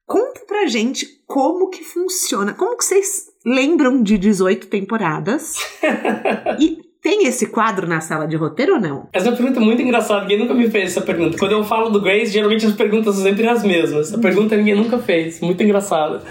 [0.06, 5.56] Conta pra gente como que funciona, como que vocês lembram de 18 temporadas?
[6.62, 9.10] e tem esse quadro na sala de roteiro ou não?
[9.12, 11.38] Essa é uma pergunta muito engraçada, ninguém nunca me fez essa pergunta.
[11.40, 14.10] Quando eu falo do Grace, geralmente as perguntas são sempre as mesmas.
[14.10, 16.22] Essa pergunta ninguém nunca fez, muito engraçada.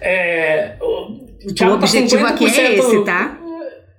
[0.00, 3.38] É, o, o, o objetivo aqui é esse, tá?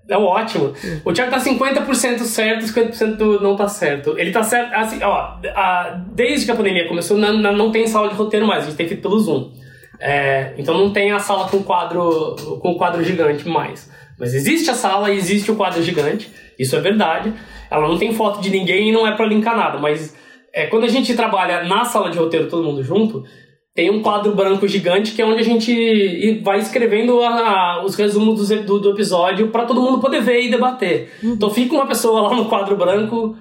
[0.10, 0.74] É ótimo.
[1.06, 4.18] O Thiago tá 50% certo, 50% não tá certo.
[4.18, 8.10] Ele tá certo, assim, ó, a, desde que a pandemia começou, não, não tem sala
[8.10, 9.52] de roteiro mais, a gente tem feito pelo Zoom.
[10.00, 13.90] É, então não tem a sala com quadro, com quadro gigante mais.
[14.20, 17.32] Mas existe a sala e existe o quadro gigante, isso é verdade.
[17.70, 20.16] Ela não tem foto de ninguém e não é para linkar nada, mas
[20.54, 23.24] é, quando a gente trabalha na sala de roteiro todo mundo junto,
[23.74, 27.96] tem um quadro branco gigante que é onde a gente vai escrevendo a, a, os
[27.96, 31.12] resumos do, do, do episódio para todo mundo poder ver e debater.
[31.24, 31.34] Uhum.
[31.34, 33.36] Então fica uma pessoa lá no quadro branco.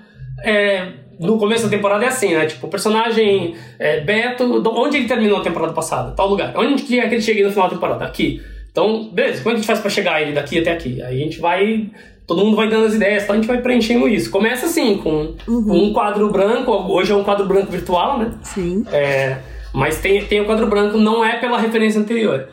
[0.44, 0.86] É,
[1.18, 2.46] no começo da temporada é assim, né?
[2.46, 6.12] Tipo, o personagem é, Beto, onde ele terminou a temporada passada?
[6.12, 6.54] Tal lugar.
[6.56, 8.04] Onde que é que ele chega no final da temporada?
[8.04, 8.40] Aqui.
[8.70, 11.02] Então, beleza, como é que a gente faz para chegar ele daqui até aqui?
[11.02, 11.90] Aí a gente vai.
[12.26, 14.30] Todo mundo vai dando as ideias, então a gente vai preenchendo isso.
[14.30, 15.64] Começa assim, com, uhum.
[15.64, 18.32] com um quadro branco, hoje é um quadro branco virtual, né?
[18.44, 18.84] Sim.
[18.92, 19.38] É,
[19.72, 22.48] mas tem, tem o quadro branco, não é pela referência anterior.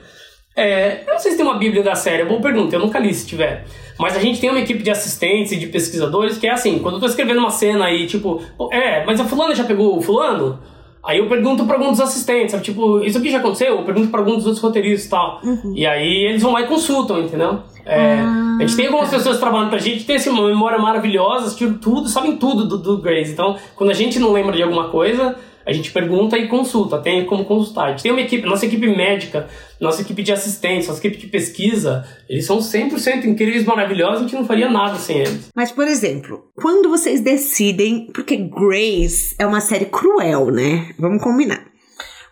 [0.56, 2.98] É, eu não sei se tem uma bíblia da série, é boa pergunta, eu nunca
[2.98, 3.66] li se tiver.
[4.00, 6.96] Mas a gente tem uma equipe de assistentes e de pesquisadores que é assim, quando
[6.96, 10.60] eu tô escrevendo uma cena aí, tipo, é, mas a fulana já pegou o fulano?
[11.08, 12.64] Aí eu pergunto para algum dos assistentes, sabe?
[12.64, 13.78] Tipo, isso aqui já aconteceu?
[13.78, 15.40] Eu pergunto para algum dos outros roteiristas e tal.
[15.42, 15.74] Uhum.
[15.74, 17.60] E aí eles vão lá e consultam, entendeu?
[17.86, 21.46] É, ah, a gente tem algumas pessoas trabalhando pra gente, tem assim, uma memória maravilhosa,
[21.46, 23.32] assistiram tudo, sabem tudo do, do Grace.
[23.32, 27.26] Então, quando a gente não lembra de alguma coisa, a gente pergunta e consulta, tem
[27.26, 27.88] como consultar.
[27.88, 29.50] A gente tem uma equipe, nossa equipe médica,
[29.82, 34.36] nossa equipe de assistência, nossa equipe de pesquisa, eles são 100% incríveis, maravilhosos, a gente
[34.36, 35.50] não faria nada sem eles.
[35.54, 40.90] Mas, por exemplo, quando vocês decidem, porque Grace é uma série cruel, né?
[40.98, 41.66] Vamos combinar.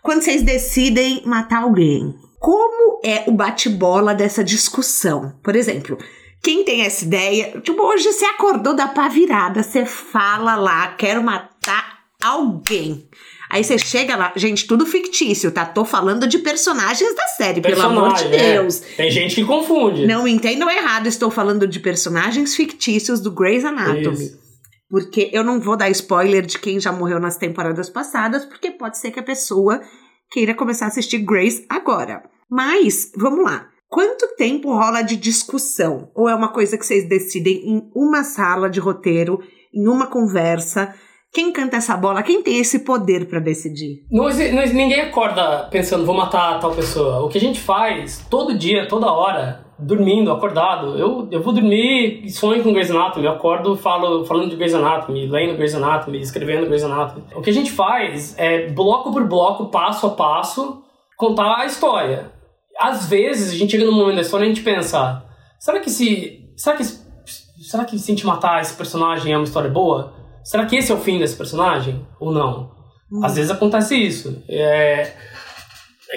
[0.02, 5.34] Quando vocês decidem matar alguém, como é o bate-bola dessa discussão?
[5.42, 5.98] Por exemplo,
[6.42, 11.22] quem tem essa ideia, tipo, hoje você acordou da pá virada, você fala lá, quero
[11.22, 13.08] matar alguém.
[13.50, 15.64] Aí você chega lá, gente, tudo fictício, tá?
[15.64, 18.54] Tô falando de personagens da série, Personagem, pelo amor de é.
[18.54, 18.80] Deus.
[18.80, 20.06] Tem gente que confunde.
[20.06, 24.24] Não entendam errado, estou falando de personagens fictícios do Grey's Anatomy.
[24.24, 24.46] Isso.
[24.88, 28.98] Porque eu não vou dar spoiler de quem já morreu nas temporadas passadas, porque pode
[28.98, 29.80] ser que a pessoa
[30.30, 32.22] queira começar a assistir Grey's agora.
[32.50, 33.68] Mas, vamos lá.
[33.88, 36.10] Quanto tempo rola de discussão?
[36.14, 39.40] Ou é uma coisa que vocês decidem em uma sala de roteiro,
[39.72, 40.94] em uma conversa?
[41.36, 42.22] Quem canta essa bola?
[42.22, 44.06] Quem tem esse poder para decidir?
[44.72, 47.22] Ninguém acorda pensando, vou matar tal pessoa.
[47.22, 50.98] O que a gente faz todo dia, toda hora, dormindo, acordado.
[50.98, 53.26] Eu, eu vou dormir sonho com Grey's Anatomy.
[53.26, 57.22] Eu acordo falo, falando de Grey's Anatomy, lendo Grey's Anatomy, escrevendo Grey's Anatomy.
[57.34, 60.82] O que a gente faz é, bloco por bloco, passo a passo,
[61.18, 62.32] contar a história.
[62.80, 65.22] Às vezes, a gente chega num momento da história e a gente pensa,
[65.58, 66.48] será que se...
[66.56, 70.16] Será que, será que se a gente matar esse personagem é uma história boa?
[70.46, 72.06] Será que esse é o fim desse personagem?
[72.20, 72.70] Ou não?
[73.10, 73.24] Hum.
[73.24, 74.42] Às vezes acontece isso.
[74.48, 75.12] É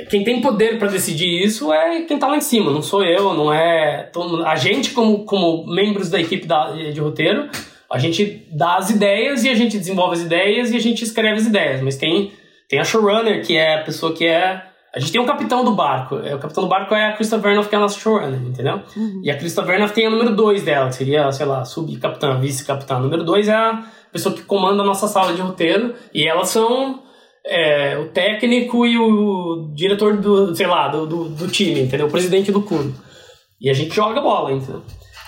[0.10, 3.34] quem tem poder para decidir isso é quem tá lá em cima, não sou eu,
[3.34, 4.12] não é.
[4.46, 7.50] A gente, como, como membros da equipe da, de roteiro,
[7.92, 11.40] a gente dá as ideias e a gente desenvolve as ideias e a gente escreve
[11.40, 11.82] as ideias.
[11.82, 12.32] Mas tem,
[12.68, 14.64] tem a showrunner, que é a pessoa que é.
[14.94, 16.18] A gente tem um capitão do barco.
[16.18, 18.82] É, o capitão do barco é a Krista Vernoff, que é a nossa showrunner, entendeu?
[18.96, 19.22] Uhum.
[19.24, 23.00] E a Krista Vernoff tem a número 2 dela, seria, sei lá, sub-capitã, vice-capitã.
[23.00, 25.94] Número 2 é a pessoa que comanda a nossa sala de roteiro.
[26.12, 27.04] E elas são
[27.46, 32.08] é, o técnico e o diretor do, sei lá, do, do, do, time, entendeu?
[32.08, 32.94] O presidente do clube.
[33.62, 34.82] E a gente joga bola, entendeu?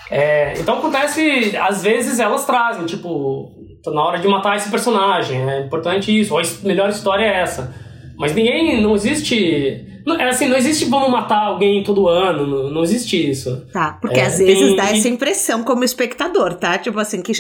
[0.09, 3.49] É, então acontece, às vezes elas trazem, tipo,
[3.83, 7.39] tá na hora de matar esse personagem, é importante isso, ou a melhor história é
[7.39, 7.73] essa.
[8.21, 9.83] Mas ninguém, não existe.
[10.05, 13.65] Não, é assim, não existe vamos matar alguém todo ano, não, não existe isso.
[13.73, 16.77] Tá, porque é, às vezes tem, dá essa impressão como espectador, tá?
[16.77, 17.33] Tipo assim, que,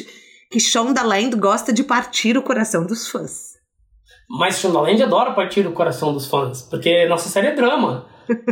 [0.51, 3.51] que Shondaland gosta de partir o coração dos fãs.
[4.27, 8.07] Mas Shondaland adora partir o coração dos fãs, porque nossa série é drama.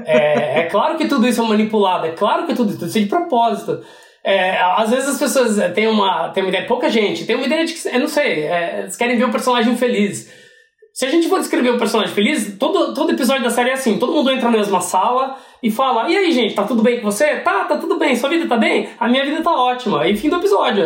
[0.06, 3.08] É, é claro que tudo isso é manipulado, é claro que tudo isso é de
[3.08, 3.82] propósito.
[4.24, 7.66] É, às vezes as pessoas têm uma, têm uma ideia, pouca gente tem uma ideia
[7.66, 10.30] de que, eu não sei, é, eles querem ver um personagem feliz.
[11.00, 13.97] Se a gente for descrever um personagem feliz, todo, todo episódio da série é assim:
[13.97, 17.10] todo mundo entra na mesma sala e fala: E aí, gente, tá tudo bem com
[17.10, 17.38] você?
[17.38, 18.89] Tá, tá tudo bem, sua vida tá bem?
[19.00, 20.06] A minha vida tá ótima.
[20.10, 20.84] E fim do episódio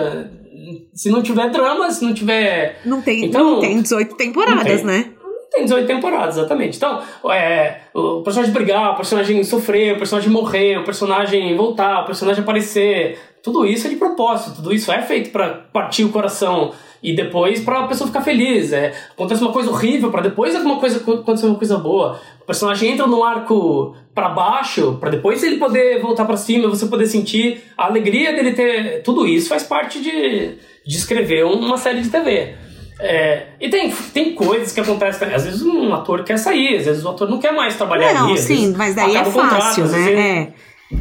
[0.94, 2.80] se não tiver drama, se não tiver.
[2.86, 5.06] Não tem, então, não tem 18 temporadas, tem, né?
[5.20, 6.78] Não tem 18 temporadas, exatamente.
[6.78, 7.02] Então,
[7.32, 12.44] é, o personagem brigar, o personagem sofrer, o personagem morrer, o personagem voltar, o personagem
[12.44, 13.18] aparecer.
[13.42, 16.72] Tudo isso é de propósito, tudo isso é feito para partir o coração
[17.04, 18.72] e depois para a pessoa ficar feliz.
[18.72, 22.20] É, acontece uma coisa horrível para depois alguma coisa acontecer uma coisa boa.
[22.42, 26.86] O personagem entra num arco para baixo para depois ele poder voltar para cima, você
[26.86, 32.02] poder sentir a alegria dele ter tudo isso faz parte de, de escrever uma série
[32.02, 32.56] de TV.
[33.00, 35.34] É, e tem, tem coisas que acontecem.
[35.34, 38.30] Às vezes um ator quer sair, às vezes o ator não quer mais trabalhar não,
[38.30, 38.38] ali.
[38.38, 40.14] sim, mas daí é fácil, né?
[40.14, 40.54] É.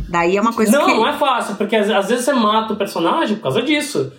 [0.09, 0.91] Daí é uma coisa não, que...
[0.91, 4.11] Não, não é fácil, porque às, às vezes você mata o personagem por causa disso.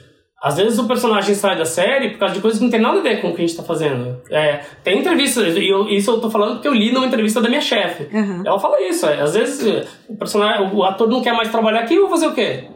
[0.43, 2.99] Às vezes o personagem sai da série por causa de coisas que não tem nada
[2.99, 4.21] a ver com o que a gente tá fazendo.
[4.29, 7.47] É, tem entrevistas, e eu, isso eu tô falando porque eu li numa entrevista da
[7.47, 8.13] minha chefe.
[8.13, 8.43] Uhum.
[8.45, 11.95] Ela fala isso, é, às vezes o, personagem, o ator não quer mais trabalhar aqui,
[11.95, 12.67] eu vou fazer o quê?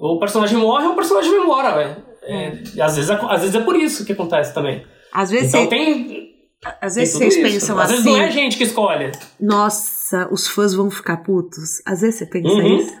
[0.00, 1.96] O personagem morre ou o personagem vai embora, velho.
[2.24, 4.84] É, às, vezes, é, às vezes é por isso que acontece também.
[5.12, 6.34] Às vezes então tem.
[6.80, 7.42] Às vezes vocês isso.
[7.42, 7.98] pensam às assim.
[7.98, 9.12] Às vezes não é a gente que escolhe.
[9.38, 11.80] Nossa, os fãs vão ficar putos.
[11.86, 12.78] Às vezes você pensa uhum.
[12.78, 12.92] isso.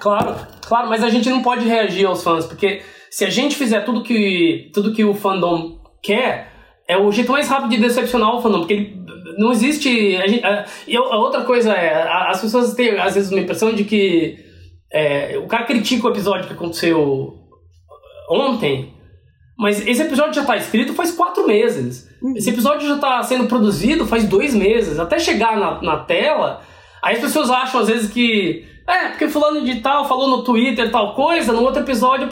[0.00, 0.36] Claro,
[0.66, 4.02] claro, mas a gente não pode reagir aos fãs, porque se a gente fizer tudo
[4.02, 6.50] que, tudo que o fandom quer,
[6.88, 9.02] é o jeito mais rápido de decepcionar o fandom, porque ele,
[9.38, 10.16] não existe.
[10.16, 10.64] A, gente, a,
[10.96, 14.38] a outra coisa é, as pessoas têm às vezes uma impressão de que
[14.92, 17.34] é, o cara critica o episódio que aconteceu
[18.30, 18.92] ontem,
[19.58, 22.08] mas esse episódio já está escrito faz quatro meses.
[22.36, 24.98] Esse episódio já está sendo produzido faz dois meses.
[24.98, 26.62] Até chegar na, na tela,
[27.02, 30.90] aí as pessoas acham às vezes que é, porque fulano de tal falou no Twitter
[30.90, 32.28] tal coisa, no outro episódio,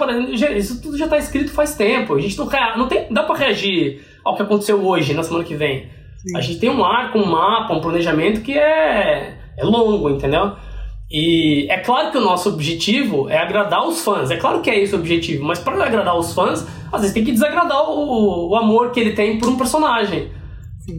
[0.56, 2.14] isso tudo já tá escrito faz tempo.
[2.14, 5.54] A gente não, não tem, dá para reagir ao que aconteceu hoje, na semana que
[5.54, 5.88] vem.
[6.18, 6.36] Sim.
[6.36, 10.52] A gente tem um arco, um mapa, um planejamento que é, é longo, entendeu?
[11.10, 14.30] E é claro que o nosso objetivo é agradar os fãs.
[14.30, 17.24] É claro que é esse o objetivo, mas para agradar os fãs, às vezes tem
[17.24, 20.30] que desagradar o, o amor que ele tem por um personagem.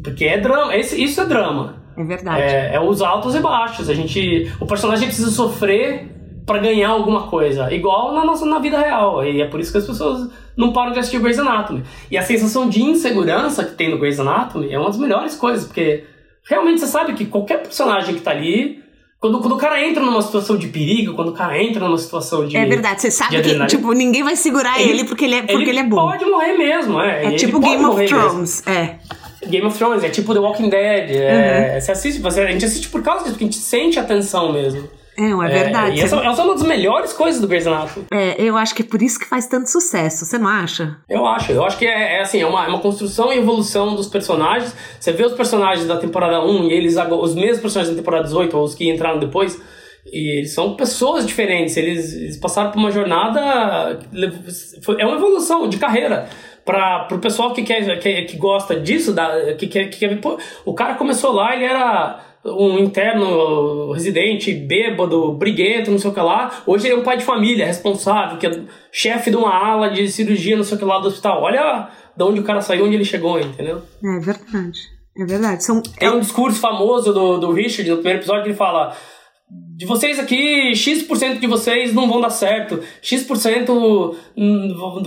[0.03, 1.80] Porque é drama, esse, isso é drama.
[1.97, 2.41] É verdade.
[2.41, 3.89] É, é os altos e baixos.
[3.89, 6.09] A gente, o personagem precisa sofrer
[6.45, 9.23] para ganhar alguma coisa, igual na nossa na vida real.
[9.23, 11.83] E é por isso que as pessoas não param de assistir Grey's Anatomy.
[12.09, 15.65] E a sensação de insegurança que tem no Grey's Anatomy é uma das melhores coisas,
[15.65, 16.03] porque
[16.49, 18.81] realmente você sabe que qualquer personagem que tá ali
[19.21, 22.47] quando, quando o cara entra numa situação de perigo, quando o cara entra numa situação
[22.47, 22.57] de.
[22.57, 25.57] É verdade, você sabe que tipo, ninguém vai segurar ele, ele porque, ele é, porque
[25.57, 26.09] ele, ele é bom.
[26.09, 27.25] pode morrer mesmo, é.
[27.25, 28.71] É tipo Game of Thrones, mesmo.
[28.71, 28.99] é.
[29.47, 31.11] Game of Thrones, é tipo The Walking Dead.
[31.11, 31.81] É, uhum.
[31.81, 34.51] Você assiste, você, a gente assiste por causa disso, porque a gente sente a tensão
[34.51, 34.89] mesmo.
[35.17, 35.99] É, é verdade.
[35.99, 38.05] É, e essa, essa, é uma das melhores coisas do Grey's Anatomy.
[38.11, 40.97] É, eu acho que é por isso que faz tanto sucesso, você não acha?
[41.09, 43.95] Eu acho, eu acho que é, é assim, é uma, é uma construção e evolução
[43.95, 44.75] dos personagens.
[44.99, 48.57] Você vê os personagens da temporada 1 e eles, os mesmos personagens da temporada 18,
[48.57, 49.59] ou os que entraram depois,
[50.05, 53.99] e eles são pessoas diferentes, eles, eles passaram por uma jornada.
[54.97, 56.27] É uma evolução de carreira
[56.65, 60.19] para o pessoal que, quer, que, que gosta disso, da, que, quer, que quer.
[60.19, 66.13] Pô, o cara começou lá, ele era um interno residente, bêbado, briguento, não sei o
[66.13, 66.63] que lá.
[66.65, 70.07] Hoje ele é um pai de família, responsável, que é chefe de uma ala de
[70.07, 71.41] cirurgia, não sei o que lá do hospital.
[71.41, 73.81] Olha de onde o cara saiu, onde ele chegou, entendeu?
[74.03, 74.79] É verdade.
[75.17, 75.63] É verdade.
[75.63, 75.81] São...
[75.81, 78.95] Tem um discurso famoso do, do Richard no primeiro episódio que ele fala:
[79.75, 84.15] de vocês aqui, X% de vocês não vão dar certo, X%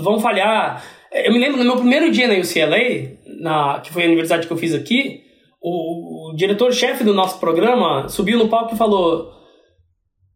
[0.03, 0.85] vão falhar.
[1.15, 4.53] Eu me lembro no meu primeiro dia na UCLA, na, que foi a universidade que
[4.53, 5.23] eu fiz aqui,
[5.63, 9.33] o, o diretor-chefe do nosso programa subiu no palco e falou: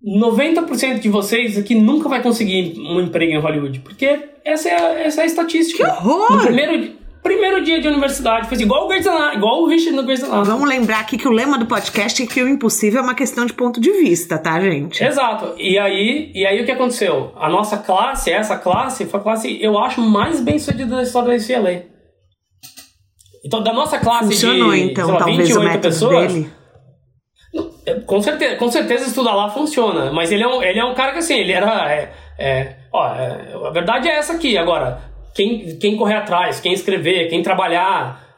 [0.06, 5.00] 90% de vocês aqui nunca vai conseguir um emprego em Hollywood, porque essa é a,
[5.00, 5.84] essa é a estatística.
[5.84, 6.36] Que horror!
[6.36, 10.22] No primeiro, primeiro dia de universidade, fez igual o Grey's igual o Richard no Grey's
[10.22, 10.46] Anatomy.
[10.46, 13.46] Vamos lembrar aqui que o lema do podcast é que o impossível é uma questão
[13.46, 15.02] de ponto de vista, tá, gente?
[15.02, 15.54] Exato.
[15.58, 17.32] E aí, e aí o que aconteceu?
[17.36, 21.36] A nossa classe, essa classe, foi a classe, eu acho, mais bem sucedida da história
[21.36, 21.84] da UCLA.
[23.44, 26.32] Então, da nossa classe Funcionou, de então, lá, talvez 28 o método pessoas...
[26.32, 26.50] dele.
[27.86, 30.94] É, com certeza, com certeza estudar lá funciona, mas ele é um, ele é um
[30.94, 31.90] cara que assim, ele era.
[31.90, 34.58] É, é, ó, é, a verdade é essa aqui.
[34.58, 38.28] Agora, quem, quem correr atrás, quem escrever, quem trabalhar,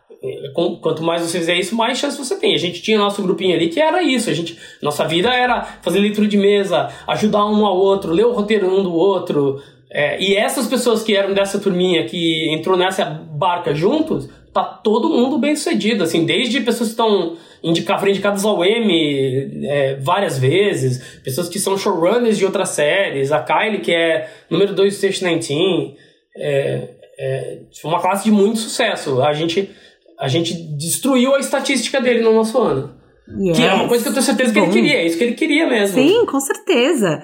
[0.53, 2.55] com, quanto mais você fizer isso, mais chance você tem.
[2.55, 4.28] A gente tinha nosso grupinho ali que era isso.
[4.28, 8.32] A gente, nossa vida era fazer leitura de mesa, ajudar um ao outro, ler o
[8.32, 9.62] roteiro um do outro.
[9.91, 15.09] É, e essas pessoas que eram dessa turminha que entrou nessa barca juntos, tá todo
[15.09, 20.38] mundo bem sucedido, assim, desde pessoas que estão indica, foram indicadas ao Emmy é, várias
[20.38, 24.95] vezes, pessoas que são showrunners de outras séries, a Kylie, que é número 2 do
[24.95, 25.97] Stage 19,
[26.41, 26.88] é,
[27.18, 29.22] é, uma classe de muito sucesso.
[29.22, 29.70] A gente,
[30.18, 32.99] a gente destruiu a estatística dele no nosso ano.
[33.38, 33.57] Yes.
[33.59, 35.34] Que é uma coisa que eu tenho certeza que, ele queria, é isso que ele
[35.34, 35.95] queria mesmo.
[35.95, 37.22] Sim, com certeza.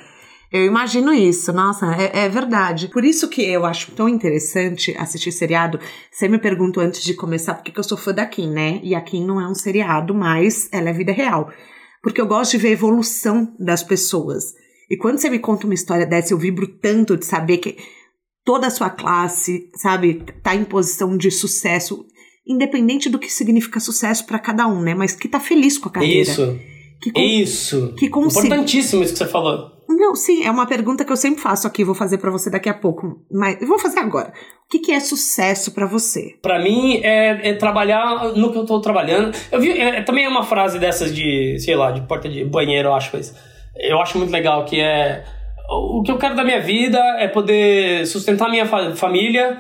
[0.52, 2.88] Eu imagino isso, nossa, é, é, verdade.
[2.88, 5.80] Por isso que eu acho tão interessante assistir seriado.
[6.10, 8.78] Você me perguntou antes de começar por que eu sou fã da Kim, né?
[8.82, 11.50] E a Kim não é um seriado, mas ela é vida real.
[12.00, 14.54] Porque eu gosto de ver a evolução das pessoas.
[14.88, 17.76] E quando você me conta uma história dessa, eu vibro tanto de saber que
[18.46, 22.06] toda a sua classe, sabe, tá em posição de sucesso,
[22.46, 24.94] independente do que significa sucesso para cada um, né?
[24.94, 26.30] Mas que tá feliz com a carreira.
[26.30, 26.58] Isso.
[27.02, 27.94] Que Isso.
[27.98, 28.46] Que consiga...
[28.46, 29.72] Importantíssimo isso que você falou.
[29.88, 32.68] Não, sim, é uma pergunta que eu sempre faço aqui, vou fazer para você daqui
[32.68, 34.32] a pouco, mas eu vou fazer agora.
[34.64, 36.34] O que, que é sucesso para você?
[36.40, 39.36] Para mim é, é, trabalhar no que eu tô trabalhando.
[39.50, 42.88] Eu vi, é, também é uma frase dessas de, sei lá, de porta de banheiro,
[42.88, 43.34] eu acho, mas
[43.76, 45.24] eu acho muito legal que é
[45.68, 49.58] o que eu quero da minha vida é poder sustentar minha fa família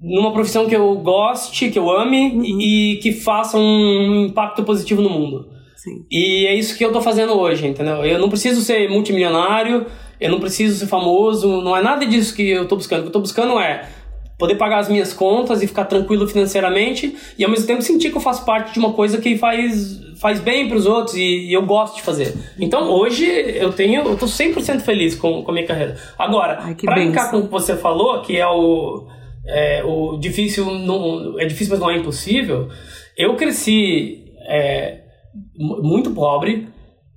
[0.00, 2.42] numa profissão que eu goste, que eu ame uhum.
[2.44, 5.48] e que faça um impacto positivo no mundo.
[5.76, 6.04] Sim.
[6.10, 8.04] E é isso que eu tô fazendo hoje, entendeu?
[8.04, 9.86] Eu não preciso ser multimilionário,
[10.20, 13.00] eu não preciso ser famoso, não é nada disso que eu tô buscando.
[13.00, 13.88] O que eu tô buscando é
[14.40, 18.16] poder pagar as minhas contas e ficar tranquilo financeiramente e ao mesmo tempo sentir que
[18.16, 21.52] eu faço parte de uma coisa que faz, faz bem para os outros e, e,
[21.52, 22.34] eu gosto de fazer.
[22.58, 25.98] Então hoje eu tenho, eu tô 100% feliz com, com a minha carreira.
[26.18, 29.06] Agora, para brincar com o que você falou, que é o,
[29.46, 32.70] é, o difícil, não, é difícil mas não é impossível,
[33.18, 35.00] eu cresci é,
[35.54, 36.66] muito pobre.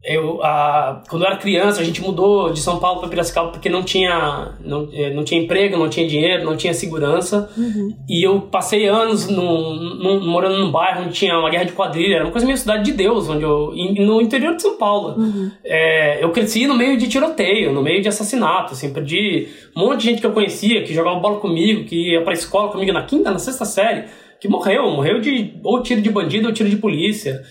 [0.05, 3.69] Eu, a, quando eu era criança, a gente mudou de São Paulo para Piracicaba porque
[3.69, 7.49] não tinha, não, é, não tinha emprego, não tinha dinheiro, não tinha segurança.
[7.55, 7.95] Uhum.
[8.09, 12.31] E eu passei anos morando num bairro onde tinha uma guerra de quadrilha, era uma
[12.31, 15.17] coisa meio cidade de Deus, onde eu, no interior de São Paulo.
[15.17, 15.49] Uhum.
[15.63, 20.01] É, eu cresci no meio de tiroteio, no meio de assassinato, assim, perdi um monte
[20.01, 23.03] de gente que eu conhecia, que jogava bola comigo, que ia pra escola comigo na
[23.03, 24.03] quinta, na sexta série,
[24.37, 27.41] que morreu, morreu de ou tiro de bandido ou tiro de polícia.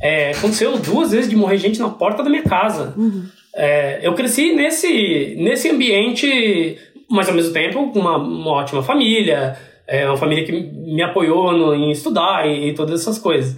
[0.00, 2.94] É, aconteceu duas vezes de morrer gente na porta da minha casa.
[2.96, 3.26] Uhum.
[3.54, 6.78] É, eu cresci nesse, nesse ambiente,
[7.10, 11.52] mas ao mesmo tempo com uma, uma ótima família, é, uma família que me apoiou
[11.52, 13.56] no, em estudar e, e, todas essas coisas.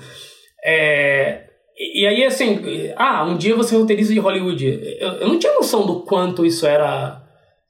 [0.64, 1.44] É,
[1.78, 2.60] e, e aí, assim,
[2.96, 4.96] ah, um dia você é roteirista de Hollywood.
[4.98, 7.22] Eu, eu não tinha noção do quanto isso era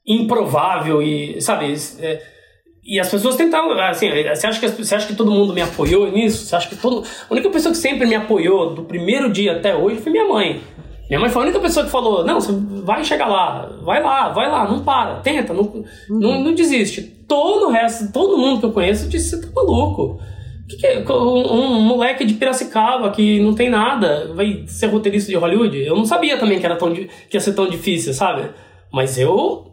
[0.07, 2.32] improvável e, sabe, é,
[2.85, 6.11] e as pessoas tentavam, assim, você acha, que, você acha que todo mundo me apoiou
[6.11, 6.45] nisso?
[6.45, 7.05] Você acha que todo.
[7.29, 10.61] A única pessoa que sempre me apoiou do primeiro dia até hoje foi minha mãe.
[11.09, 12.51] Minha mãe foi a única pessoa que falou: não, você
[12.83, 15.85] vai chegar lá, vai lá, vai lá, não para, tenta, não, uhum.
[16.09, 17.01] não, não desiste.
[17.25, 20.19] Todo o resto, todo mundo que eu conheço disse: você tá maluco.
[20.67, 21.05] Que que é?
[21.09, 25.77] Um, um, moleque de Piracicaba que não tem nada vai ser roteirista de Hollywood?
[25.77, 28.49] Eu não sabia também que, era tão, que ia ser tão difícil, sabe?
[28.91, 29.72] Mas eu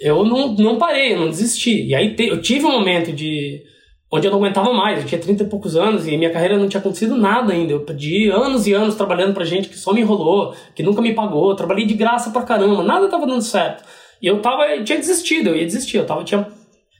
[0.00, 1.86] eu não, não parei, eu não desisti.
[1.86, 3.62] E aí te, eu tive um momento de
[4.10, 4.98] onde eu não aguentava mais.
[4.98, 7.72] Eu tinha 30 e poucos anos e minha carreira não tinha acontecido nada ainda.
[7.72, 11.14] Eu perdi anos e anos trabalhando pra gente que só me enrolou, que nunca me
[11.14, 11.54] pagou.
[11.54, 13.84] Trabalhei de graça pra caramba, nada tava dando certo.
[14.22, 15.98] E eu tava, eu tinha desistido, eu ia desistir.
[15.98, 16.46] Eu tava, tinha,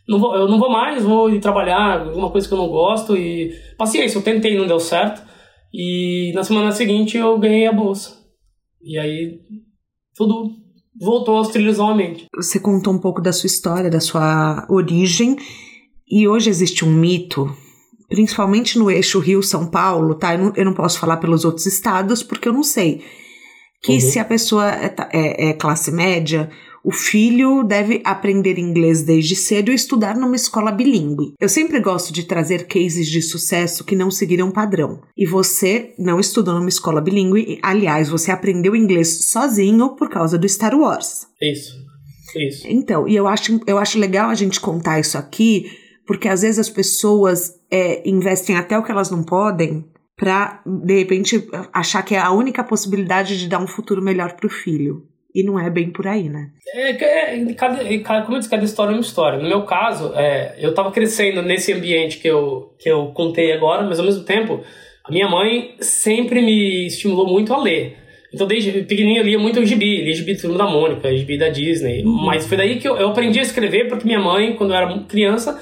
[0.07, 3.17] não vou, eu não vou mais, vou ir trabalhar alguma coisa que eu não gosto
[3.17, 4.19] e paciência.
[4.19, 5.23] Eu tentei, não deu certo.
[5.73, 8.19] E na semana seguinte eu ganhei a bolsa.
[8.83, 9.39] E aí
[10.15, 10.51] tudo
[10.99, 12.27] voltou aos trilhos novamente.
[12.35, 15.37] Você contou um pouco da sua história, da sua origem,
[16.09, 17.55] e hoje existe um mito,
[18.09, 20.35] principalmente no eixo Rio-São Paulo, tá?
[20.35, 23.05] Eu não, eu não, posso falar pelos outros estados porque eu não sei.
[23.83, 24.01] Que uhum.
[24.01, 26.51] se a pessoa é, é, é classe média,
[26.85, 31.35] o filho deve aprender inglês desde cedo e estudar numa escola bilíngue.
[31.39, 35.01] Eu sempre gosto de trazer cases de sucesso que não seguiram padrão.
[35.17, 40.49] E você não estudou numa escola bilíngue, aliás, você aprendeu inglês sozinho por causa do
[40.49, 41.27] Star Wars.
[41.41, 41.75] Isso.
[42.37, 42.67] Isso.
[42.69, 45.71] Então, e eu acho, eu acho legal a gente contar isso aqui,
[46.07, 49.85] porque às vezes as pessoas é, investem até o que elas não podem
[50.17, 54.47] para de repente achar que é a única possibilidade de dar um futuro melhor para
[54.47, 55.10] o filho.
[55.35, 56.49] E não é bem por aí, né?
[56.75, 57.85] É, é cada,
[58.23, 59.39] como eu disse, cada história é uma história.
[59.39, 63.83] No meu caso, é, eu estava crescendo nesse ambiente que eu, que eu contei agora,
[63.83, 64.61] mas ao mesmo tempo,
[65.05, 67.97] a minha mãe sempre me estimulou muito a ler.
[68.33, 71.37] Então, desde pequenininho, eu lia muito o gibi, lia gibi do filme da Mônica, gibi
[71.37, 72.05] da Disney.
[72.05, 72.27] Uhum.
[72.27, 74.99] Mas foi daí que eu, eu aprendi a escrever, porque minha mãe, quando eu era
[75.01, 75.61] criança,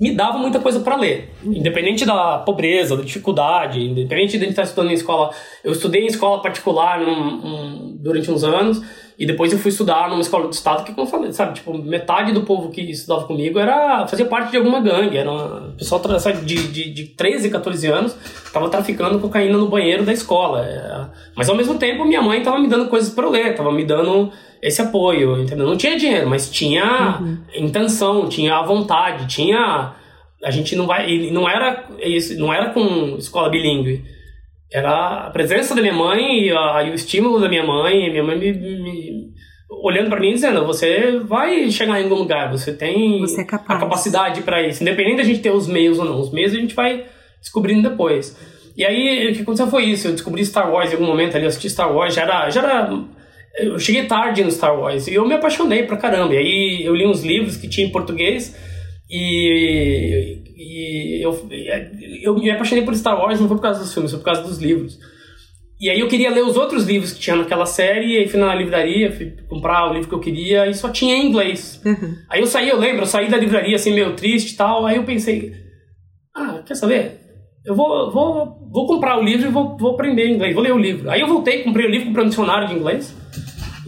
[0.00, 1.30] me dava muita coisa para ler.
[1.44, 5.30] Independente da pobreza, da dificuldade, independente de estar estudando em escola.
[5.62, 8.82] Eu estudei em escola particular num, um, durante uns anos
[9.20, 11.76] e depois eu fui estudar numa escola do estado que, como eu falei, sabe, tipo,
[11.76, 15.18] metade do povo que estudava comigo era fazia parte de alguma gangue.
[15.18, 18.16] Era uma pessoal sabe, de, de, de 13, 14 anos
[18.50, 20.64] tava traficando cocaína no banheiro da escola.
[20.64, 21.06] É,
[21.36, 24.32] mas ao mesmo tempo minha mãe tava me dando coisas para ler, tava me dando
[24.62, 25.66] esse apoio, entendeu?
[25.66, 27.38] Não tinha dinheiro, mas tinha uhum.
[27.54, 29.92] intenção, tinha a vontade, tinha
[30.42, 34.02] a gente não vai, não era isso, não era com escola bilíngue.
[34.72, 38.22] Era a presença da minha mãe e, a, e o estímulo da minha mãe, minha
[38.22, 39.30] mãe me, me
[39.68, 43.46] olhando para mim dizendo: você vai chegar em algum lugar, você tem você é a
[43.46, 46.20] capacidade para isso, independente da gente ter os meios ou não.
[46.20, 47.04] Os meios a gente vai
[47.40, 48.36] descobrindo depois.
[48.76, 51.44] E aí o que aconteceu foi isso, eu descobri Star Wars em algum momento ali,
[51.44, 53.04] eu assisti Star Wars, já era, já era
[53.58, 56.34] eu cheguei tarde no Star Wars e eu me apaixonei pra caramba.
[56.34, 58.56] E aí eu li uns livros que tinha em português
[59.10, 61.48] e, e eu,
[62.22, 64.42] eu me apaixonei por Star Wars não foi por causa dos filmes, foi por causa
[64.42, 64.98] dos livros.
[65.80, 68.38] E aí eu queria ler os outros livros que tinha naquela série, e aí fui
[68.38, 71.80] na livraria, fui comprar o livro que eu queria, e só tinha em inglês.
[71.84, 72.16] Uhum.
[72.28, 74.96] Aí eu saí, eu lembro, eu saí da livraria assim, meio triste e tal, aí
[74.96, 75.54] eu pensei,
[76.36, 77.18] ah, quer saber?
[77.64, 80.78] Eu vou, vou, vou comprar o livro e vou, vou aprender inglês, vou ler o
[80.78, 81.10] livro.
[81.10, 83.16] Aí eu voltei, comprei o livro, comprei um dicionário de inglês,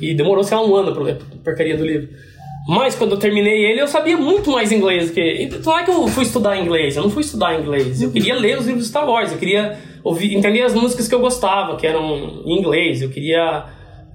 [0.01, 2.09] e demorou, sei lá, um ano pra ler a porcaria do livro.
[2.67, 5.49] Mas quando eu terminei ele, eu sabia muito mais inglês que.
[5.65, 8.01] Não é que eu fui estudar inglês, eu não fui estudar inglês.
[8.01, 11.15] Eu queria ler os livros de Star Wars, eu queria ouvir, entender as músicas que
[11.15, 13.03] eu gostava, que eram em inglês.
[13.03, 13.65] Eu queria.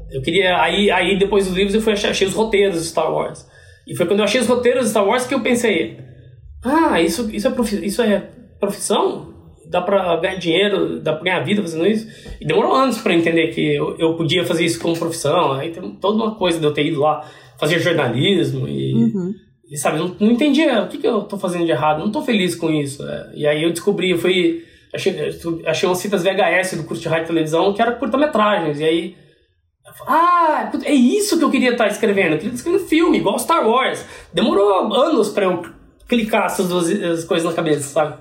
[0.09, 0.61] Eu queria.
[0.61, 3.45] Aí, aí depois dos livros eu fui achei, achei os roteiros de Star Wars.
[3.85, 5.97] E foi quando eu achei os roteiros de Star Wars que eu pensei:
[6.63, 8.29] ah, isso, isso, é, profi isso é
[8.59, 9.33] profissão?
[9.69, 12.07] Dá pra ganhar dinheiro, dá pra ganhar vida fazendo isso?
[12.39, 15.51] E demorou anos para entender que eu, eu podia fazer isso como profissão.
[15.51, 17.29] Aí tem toda uma coisa de eu ter ido lá
[17.59, 19.33] fazia jornalismo e, uhum.
[19.69, 22.21] e sabe, não, não entendia o que, que eu tô fazendo de errado, não tô
[22.21, 23.07] feliz com isso.
[23.07, 23.31] É.
[23.33, 24.63] E aí eu descobri, eu fui.
[24.93, 25.15] Achei,
[25.65, 28.79] achei umas fitas VHS do curso de rádio e televisão que era curta-metragens.
[28.79, 29.15] E aí.
[30.05, 32.33] Ah, é isso que eu queria estar escrevendo.
[32.33, 34.05] Eu queria estar escrevendo filme, igual Star Wars.
[34.33, 35.61] Demorou anos para eu
[36.07, 38.17] clicar essas duas coisas na cabeça, sabe?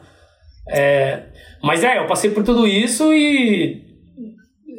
[0.69, 1.25] É,
[1.63, 3.86] mas é, eu passei por tudo isso e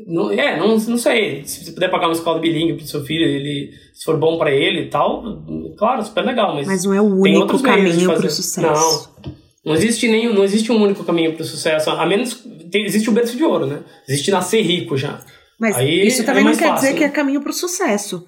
[0.07, 1.43] não, é, não, não sei.
[1.43, 4.51] Se você puder pagar uma escola bilíngue pro seu filho, ele, se for bom para
[4.51, 5.43] ele e tal,
[5.77, 6.55] claro, super legal.
[6.55, 9.11] Mas, mas não é o único caminho pro sucesso.
[9.21, 9.33] Não.
[9.65, 11.89] Não existe, nem, não existe um único caminho pro sucesso.
[11.89, 12.41] A menos.
[12.71, 13.81] Tem, existe o berço de ouro, né?
[14.07, 15.19] Existe nascer rico já.
[15.59, 16.97] Mas Aí isso também é não quer fácil, dizer né?
[16.97, 18.25] que é caminho pro sucesso.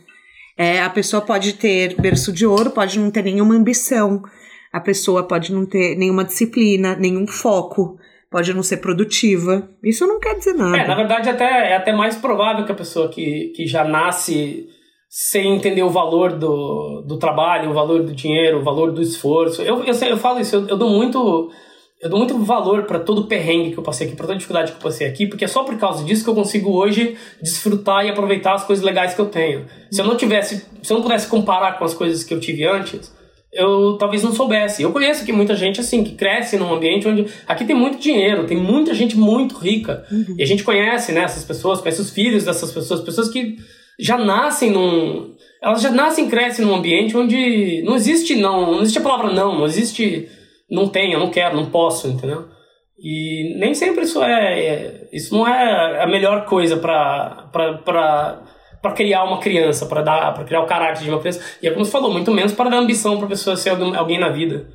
[0.58, 4.22] É, a pessoa pode ter berço de ouro, pode não ter nenhuma ambição.
[4.74, 7.98] A pessoa pode não ter nenhuma disciplina, nenhum foco
[8.30, 9.68] pode não ser produtiva.
[9.84, 10.78] Isso não quer dizer nada.
[10.78, 14.68] É, na verdade, até, é até mais provável que a pessoa que, que já nasce
[15.10, 19.62] sem entender o valor do, do trabalho, o valor do dinheiro, o valor do esforço.
[19.64, 21.50] Eu, eu, eu falo isso, eu, eu dou muito.
[22.02, 24.38] Eu dou muito valor para todo o perrengue que eu passei aqui, para toda a
[24.38, 27.18] dificuldade que eu passei aqui, porque é só por causa disso que eu consigo hoje
[27.42, 29.66] desfrutar e aproveitar as coisas legais que eu tenho.
[29.92, 32.64] Se eu não tivesse, se eu não pudesse comparar com as coisas que eu tive
[32.66, 33.14] antes,
[33.52, 34.84] eu talvez não soubesse.
[34.84, 38.45] Eu conheço aqui muita gente assim que cresce num ambiente onde aqui tem muito dinheiro,
[38.45, 40.06] tem muita gente muito rica.
[40.12, 40.36] Uhum.
[40.38, 43.58] E a gente conhece, né, essas pessoas, conhece os filhos dessas pessoas, pessoas que
[44.00, 48.82] já nascem num elas já nascem e crescem num ambiente onde não existe não, não
[48.82, 50.30] existe a palavra não, não existe
[50.72, 52.45] não tenho, não quero, não posso, entendeu?
[52.97, 58.41] E nem sempre isso é, é isso não é a melhor coisa para
[58.82, 61.42] para criar uma criança, para dar, para criar o caráter de uma criança.
[61.62, 64.20] E é como você falou, muito menos para dar ambição para a pessoa ser alguém
[64.20, 64.68] na vida.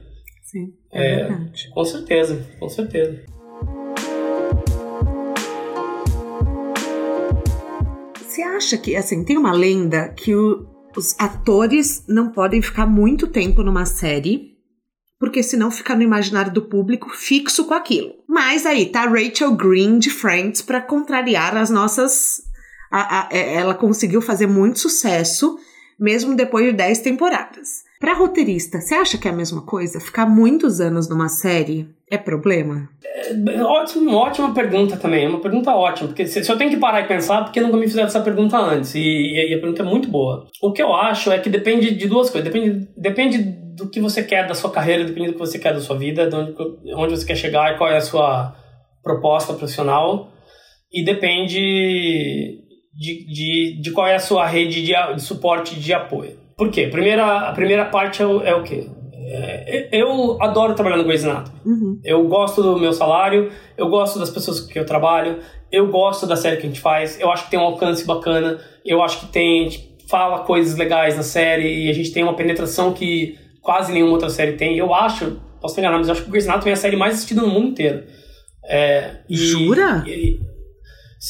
[0.43, 0.73] Sim.
[0.93, 1.39] É, é
[1.73, 3.25] com certeza, com certeza.
[8.21, 13.27] Você acha que, assim, tem uma lenda que o, os atores não podem ficar muito
[13.27, 14.55] tempo numa série,
[15.19, 18.13] porque senão fica no imaginário do público fixo com aquilo.
[18.29, 22.43] Mas aí tá Rachel Green de Friends para contrariar as nossas
[22.97, 25.59] a, a, é, ela conseguiu fazer muito sucesso,
[25.99, 27.82] mesmo depois de 10 temporadas.
[27.99, 29.99] Para roteirista, você acha que é a mesma coisa?
[29.99, 32.88] Ficar muitos anos numa série é problema?
[33.05, 35.24] É, ótimo, ótima pergunta também.
[35.24, 36.07] É uma pergunta ótima.
[36.07, 38.57] Porque se, se, eu tenho que parar e pensar, porque nunca me fizeram essa pergunta
[38.57, 38.95] antes.
[38.95, 40.47] E, e, a pergunta é muito boa.
[40.62, 42.49] O que eu acho é que depende de duas coisas.
[42.49, 45.80] Depende, depende do que você quer da sua carreira, depende do que você quer da
[45.80, 46.55] sua vida, de onde,
[46.95, 48.55] onde você quer chegar e qual é a sua
[49.03, 50.30] proposta profissional.
[50.92, 52.64] E depende
[52.97, 56.38] de, de, de qual é a sua rede de, de suporte de apoio.
[56.57, 56.86] Por quê?
[56.86, 58.86] Primeira, a primeira parte é o, é o quê?
[59.26, 61.59] É, eu adoro trabalhar no Grey's Anatomy.
[61.64, 62.01] Uhum.
[62.05, 65.40] Eu gosto do meu salário, eu gosto das pessoas que eu trabalho,
[65.72, 68.61] eu gosto da série que a gente faz, eu acho que tem um alcance bacana,
[68.84, 69.68] eu acho que tem,
[70.09, 74.28] fala coisas legais na série e a gente tem uma penetração que quase nenhuma outra
[74.28, 74.76] série tem.
[74.76, 77.14] Eu acho, posso enganar, mas eu acho que o Grey's Anatomy é a série mais
[77.14, 78.05] assistida no mundo inteiro.
[78.66, 80.05] É, e, Jura?
[80.07, 80.38] E,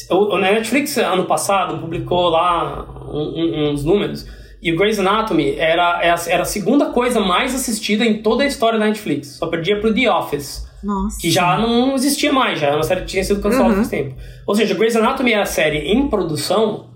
[0.09, 4.25] o, Netflix, ano passado, publicou lá um, um, uns números
[4.61, 8.79] e o Grey's Anatomy era, era a segunda coisa mais assistida em toda a história
[8.79, 9.37] da Netflix.
[9.37, 10.65] Só perdia pro The Office.
[10.83, 11.19] Nossa.
[11.19, 13.75] Que já não existia mais, já era uma série que tinha sido cancelada uhum.
[13.75, 14.15] faz tempo.
[14.45, 16.87] Ou seja, Grey's Anatomy é a série em produção,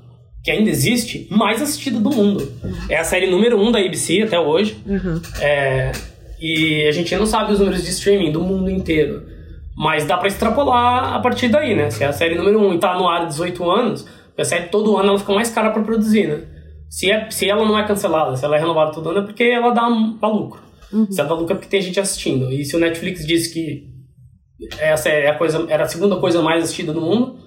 [0.43, 2.51] que ainda existe, mais assistida do mundo.
[2.63, 2.73] Uhum.
[2.89, 4.77] É a série número um da ABC até hoje.
[4.85, 5.21] Uhum.
[5.39, 5.91] É,
[6.39, 9.23] e a gente não sabe os números de streaming do mundo inteiro.
[9.79, 11.89] Mas dá para extrapolar a partir daí, né?
[11.89, 14.05] Se é a série número um e tá no ar há 18 anos,
[14.37, 16.43] a série todo ano ela fica mais cara para produzir, né?
[16.89, 19.43] Se, é, se ela não é cancelada, se ela é renovada todo ano, é porque
[19.43, 19.87] ela dá,
[20.19, 20.59] dá lucro.
[20.91, 21.09] Uhum.
[21.09, 22.51] Se ela dá lucro é porque tem gente assistindo.
[22.51, 23.87] E se o Netflix diz que
[24.79, 27.39] essa é a coisa, era a segunda coisa mais assistida do mundo,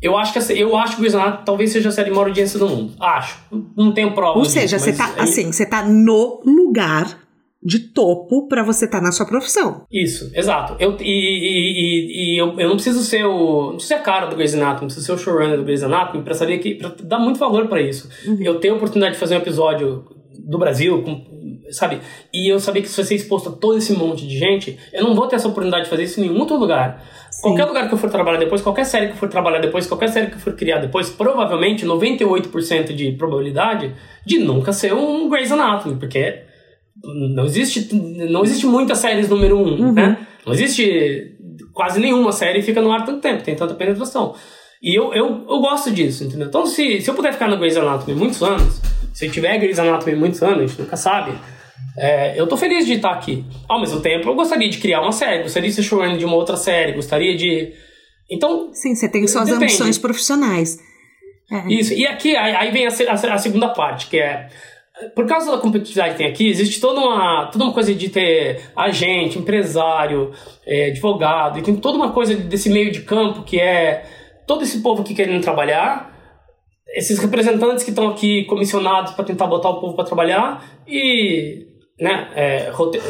[0.00, 2.58] eu acho que eu acho que o Grey's Anatomy talvez seja a série maior audiência
[2.58, 2.94] do mundo.
[2.98, 3.38] Acho.
[3.76, 4.38] Não tenho prova.
[4.38, 7.23] Ou seja, você tá, assim, você tá no lugar
[7.64, 9.86] de topo para você estar tá na sua profissão.
[9.90, 10.76] Isso, exato.
[10.78, 13.62] Eu, e e, e, eu, eu não preciso ser o.
[13.62, 15.82] Não preciso ser a cara do Grey's Anatomy, não preciso ser o showrunner do Grey's
[15.82, 16.74] Anatomy pra saber que.
[16.74, 18.08] pra dar muito valor para isso.
[18.26, 18.38] Uhum.
[18.40, 20.04] Eu tenho a oportunidade de fazer um episódio
[20.38, 21.24] do Brasil, com,
[21.70, 22.00] sabe?
[22.32, 25.14] E eu sabia que se você exposto a todo esse monte de gente, eu não
[25.14, 27.02] vou ter essa oportunidade de fazer isso em nenhum outro lugar.
[27.30, 27.42] Sim.
[27.42, 30.08] Qualquer lugar que eu for trabalhar depois, qualquer série que eu for trabalhar depois, qualquer
[30.08, 33.92] série que eu for criar depois, provavelmente 98% de probabilidade
[34.24, 36.42] de nunca ser um Grey's Anatomy, porque
[37.02, 39.92] não existe não existe muitas séries número um, uhum.
[39.92, 40.26] né?
[40.46, 41.34] Não existe
[41.72, 44.34] quase nenhuma série fica no ar tanto tempo, tem tanta penetração.
[44.82, 46.46] E eu, eu, eu gosto disso, entendeu?
[46.46, 48.82] Então, se, se eu puder ficar no Grey's Anatomy muitos anos,
[49.14, 51.32] se tiver Grey's Anatomy muitos anos, a gente nunca sabe,
[51.96, 53.44] é, eu tô feliz de estar aqui.
[53.66, 56.34] Ao mesmo tempo, eu gostaria de criar uma série, gostaria de ser showrunner de uma
[56.34, 57.72] outra série, gostaria de...
[58.30, 58.70] Então...
[58.74, 59.64] Sim, você tem suas depende.
[59.64, 60.78] ambições profissionais.
[61.50, 61.72] É.
[61.72, 64.48] Isso, e aqui, aí vem a, a, a segunda parte, que é
[65.14, 68.60] por causa da competitividade que tem aqui, existe toda uma, toda uma coisa de ter
[68.76, 70.30] agente, empresário,
[70.64, 74.04] é, advogado, e tem toda uma coisa desse meio de campo que é
[74.46, 76.12] todo esse povo aqui querendo trabalhar,
[76.94, 81.66] esses representantes que estão aqui comissionados para tentar botar o povo para trabalhar e,
[82.00, 83.00] né, é, rote...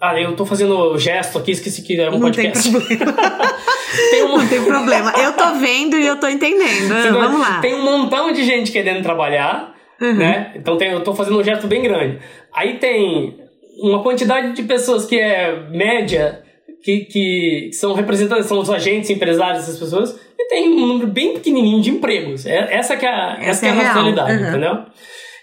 [0.00, 2.70] Ah, eu tô fazendo gesto aqui, esqueci que é um Não podcast.
[2.70, 3.14] Tem problema.
[4.10, 4.36] tem um...
[4.36, 5.12] Não tem problema.
[5.16, 7.12] Eu tô vendo e eu tô entendendo.
[7.12, 7.60] Vamos lá.
[7.60, 10.14] Tem um montão de gente querendo trabalhar Uhum.
[10.14, 10.52] Né?
[10.56, 12.18] Então tem, eu estou fazendo um gesto bem grande.
[12.54, 13.38] Aí tem
[13.80, 16.42] uma quantidade de pessoas que é média,
[16.82, 21.34] que, que são representantes, são os agentes, empresários dessas pessoas, e tem um número bem
[21.34, 22.46] pequenininho de empregos.
[22.46, 24.48] É, essa que é a, essa, essa é, é a nossa realidade, uhum.
[24.48, 24.78] entendeu?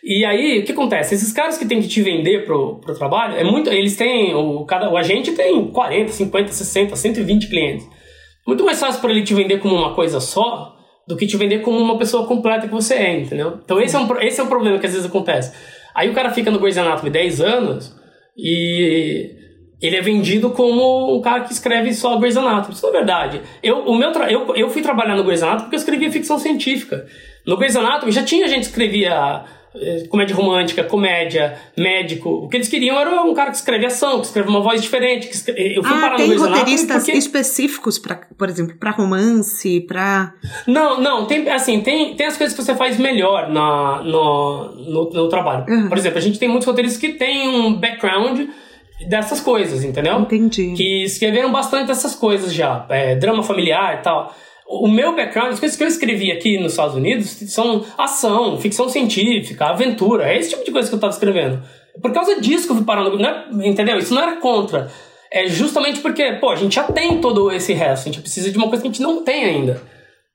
[0.04, 1.16] E aí, o que acontece?
[1.16, 4.66] Esses caras que têm que te vender pro, pro trabalho, é muito, eles têm, o,
[4.66, 7.88] cada, o agente tem 40, 50, 60, 120 clientes.
[8.46, 10.76] Muito mais fácil para ele te vender como uma coisa só
[11.08, 13.60] do que te vender como uma pessoa completa que você é, entendeu?
[13.64, 15.54] Então esse é um, esse é um problema que às vezes acontece.
[15.94, 17.96] Aí o cara fica no Grey's Anatomy 10 anos
[18.38, 19.30] e
[19.82, 22.74] ele é vendido como um cara que escreve só Grey's Anatomy.
[22.74, 23.42] Isso não é verdade.
[23.62, 27.06] Eu, o meu eu, eu fui trabalhar no Grey's Anatomy porque eu escrevia ficção científica.
[27.46, 29.44] No Grey's Anatomy já tinha gente que escrevia
[30.10, 32.30] comédia romântica, comédia, médico.
[32.30, 35.28] O que eles queriam era um cara que escreve ação, que escreve uma voz diferente.
[35.28, 35.78] Que escreve...
[35.78, 37.18] Eu fui ah, parar tem no roteiristas porque...
[37.18, 40.34] específicos, pra, por exemplo, para romance, para
[40.68, 41.26] Não, não.
[41.26, 45.66] Tem, assim, tem, tem as coisas que você faz melhor na, no, no, no trabalho.
[45.68, 45.90] Uhum.
[45.90, 48.48] Por exemplo, a gente tem muitos roteiristas que têm um background
[49.08, 50.20] dessas coisas, entendeu?
[50.20, 50.74] Entendi.
[50.76, 52.86] Que escreveram bastante dessas coisas já.
[52.90, 54.34] É, drama familiar e tal.
[54.82, 58.90] O meu background, as coisas que eu escrevi aqui nos Estados Unidos são ação, ficção
[58.90, 60.32] científica, aventura.
[60.32, 61.62] É esse tipo de coisa que eu estava escrevendo.
[62.02, 63.24] Por causa disso que eu fui parar no.
[63.24, 63.98] É, entendeu?
[63.98, 64.92] Isso não era contra.
[65.32, 68.04] É justamente porque, pô, a gente já tem todo esse resto.
[68.04, 69.82] A gente precisa de uma coisa que a gente não tem ainda.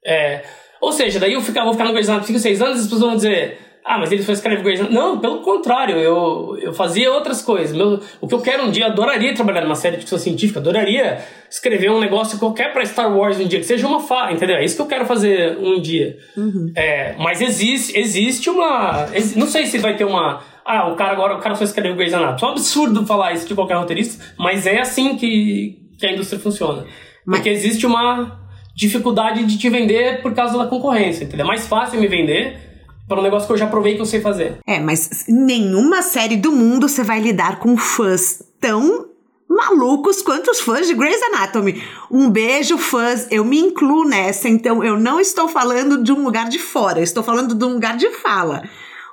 [0.05, 0.43] É,
[0.81, 2.85] ou seja, daí eu ficar, vou ficar no Grey's Anatomy 5, 6 anos e as
[2.85, 4.81] pessoas vão dizer ah, mas ele só escreve Grey's.
[4.91, 7.75] Não, pelo contrário, eu, eu fazia outras coisas.
[7.75, 11.19] Meu, o que eu quero um dia, adoraria trabalhar numa série de ficção científica, adoraria
[11.51, 14.57] escrever um negócio qualquer para Star Wars um dia, que seja uma fa, entendeu?
[14.57, 16.19] É isso que eu quero fazer um dia.
[16.37, 16.71] Uhum.
[16.77, 19.07] É, mas existe, existe uma.
[19.37, 20.43] Não sei se vai ter uma.
[20.65, 22.43] Ah, o cara agora o cara só escreve Grey's Anatomy.
[22.43, 26.39] É um absurdo falar isso de qualquer roteirista, mas é assim que, que a indústria
[26.39, 26.85] funciona.
[27.25, 27.39] Mas...
[27.39, 28.39] Porque existe uma
[28.77, 31.45] dificuldade de te vender por causa da concorrência, entendeu?
[31.45, 32.68] É mais fácil me vender
[33.09, 34.59] para um negócio que eu já provei que eu sei fazer.
[34.67, 39.09] É, mas nenhuma série do mundo você vai lidar com fãs tão
[39.49, 41.83] malucos quanto os fãs de Grey's Anatomy.
[42.11, 43.27] Um beijo, fãs.
[43.31, 47.23] Eu me incluo nessa, então eu não estou falando de um lugar de fora, estou
[47.23, 48.63] falando de um lugar de fala.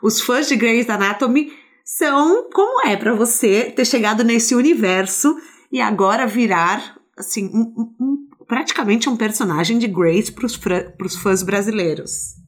[0.03, 5.37] Os fãs de Grey's Anatomy são como é para você ter chegado nesse universo
[5.71, 12.44] e agora virar assim um, um, praticamente um personagem de Grace para os fãs brasileiros.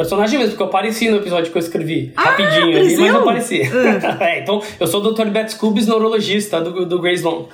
[0.00, 2.10] Personagem mesmo, porque eu apareci no episódio que eu escrevi.
[2.16, 3.60] Ah, rapidinho ali, mas eu apareci.
[3.60, 4.16] Uh.
[4.24, 5.26] é, então, eu sou o Dr.
[5.26, 7.46] Betts Cubes, neurologista do, do Grace Long.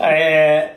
[0.00, 0.70] É,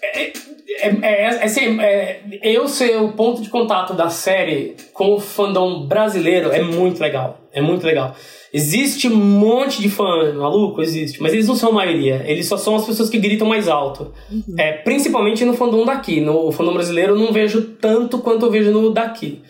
[0.00, 0.32] é,
[0.80, 5.88] é, é, assim, é, eu ser o ponto de contato da série com o fandom
[5.88, 7.40] brasileiro é muito legal.
[7.52, 8.14] É muito legal.
[8.54, 12.22] Existe um monte de fã maluco, existe, mas eles não são a maioria.
[12.28, 14.12] Eles só são as pessoas que gritam mais alto.
[14.30, 14.54] Uhum.
[14.56, 16.20] É, principalmente no fandom daqui.
[16.20, 19.42] No fandom brasileiro eu não vejo tanto quanto eu vejo no daqui.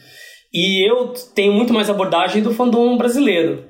[0.53, 3.65] E eu tenho muito mais abordagem do fandom brasileiro.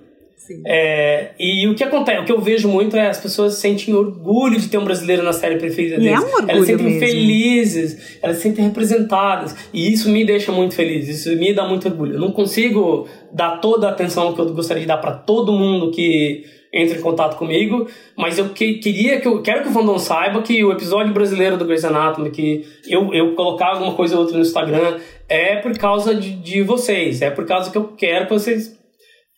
[0.65, 4.59] É, e o que acontece, o que eu vejo muito é as pessoas sentem orgulho
[4.59, 6.13] de ter um brasileiro na série preferida deles.
[6.13, 7.01] É um orgulho elas sentem mesmo.
[7.01, 9.55] felizes, elas se sentem representadas.
[9.73, 12.15] E isso me deixa muito feliz, isso me dá muito orgulho.
[12.15, 15.91] Eu não consigo dar toda a atenção que eu gostaria de dar para todo mundo
[15.91, 17.87] que entra em contato comigo,
[18.17, 21.59] mas eu que, queria que eu quero que o fandom saiba que o episódio brasileiro
[21.59, 25.77] do Grey's Anatomy, que eu, eu colocar alguma coisa ou outra no Instagram, é por
[25.77, 28.82] causa de, de vocês, é por causa que eu quero que vocês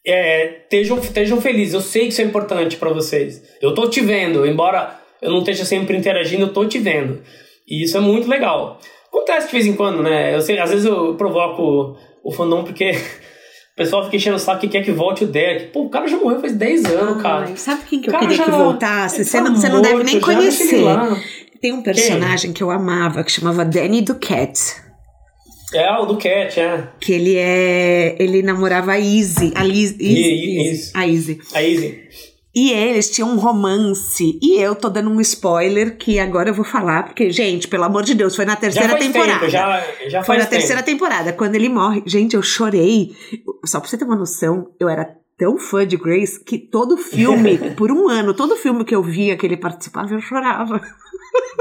[0.06, 1.74] é, estejam, estejam felizes.
[1.74, 3.42] Eu sei que isso é importante para vocês.
[3.60, 7.22] Eu tô te vendo, embora eu não esteja sempre interagindo, eu tô te vendo.
[7.66, 8.78] E isso é muito legal.
[9.08, 10.34] Acontece de vez em quando, né?
[10.34, 12.90] Eu sei, às vezes eu provoco o fandom porque
[13.72, 15.68] o pessoal fica enchendo o saco que quer que volte o Derek.
[15.68, 17.56] Pô, o cara já morreu faz 10 anos, cara.
[17.56, 19.24] sabe quem que eu queria já, que voltasse?
[19.24, 20.84] Você, tá não, você não deve nem conhecer.
[21.60, 22.52] Tem um personagem quem?
[22.52, 24.83] que eu amava que chamava Danny Duquette.
[25.74, 26.88] É, o Duquette, é.
[27.00, 28.16] Que ele é.
[28.18, 29.52] Ele namorava a Izzy.
[29.54, 31.40] A Liz, Izzy, A Izzy.
[31.52, 32.04] A Izzy.
[32.54, 34.38] E eles tinham um romance.
[34.40, 38.04] E eu tô dando um spoiler que agora eu vou falar, porque, gente, pelo amor
[38.04, 39.40] de Deus, foi na terceira já temporada.
[39.40, 40.56] Tempo, já, já foi na tempo.
[40.56, 41.32] terceira temporada.
[41.32, 42.02] Quando ele morre.
[42.06, 43.10] Gente, eu chorei.
[43.64, 47.58] Só pra você ter uma noção, eu era tão fã de Grace que todo filme,
[47.76, 50.80] por um ano, todo filme que eu via que ele participava, eu chorava.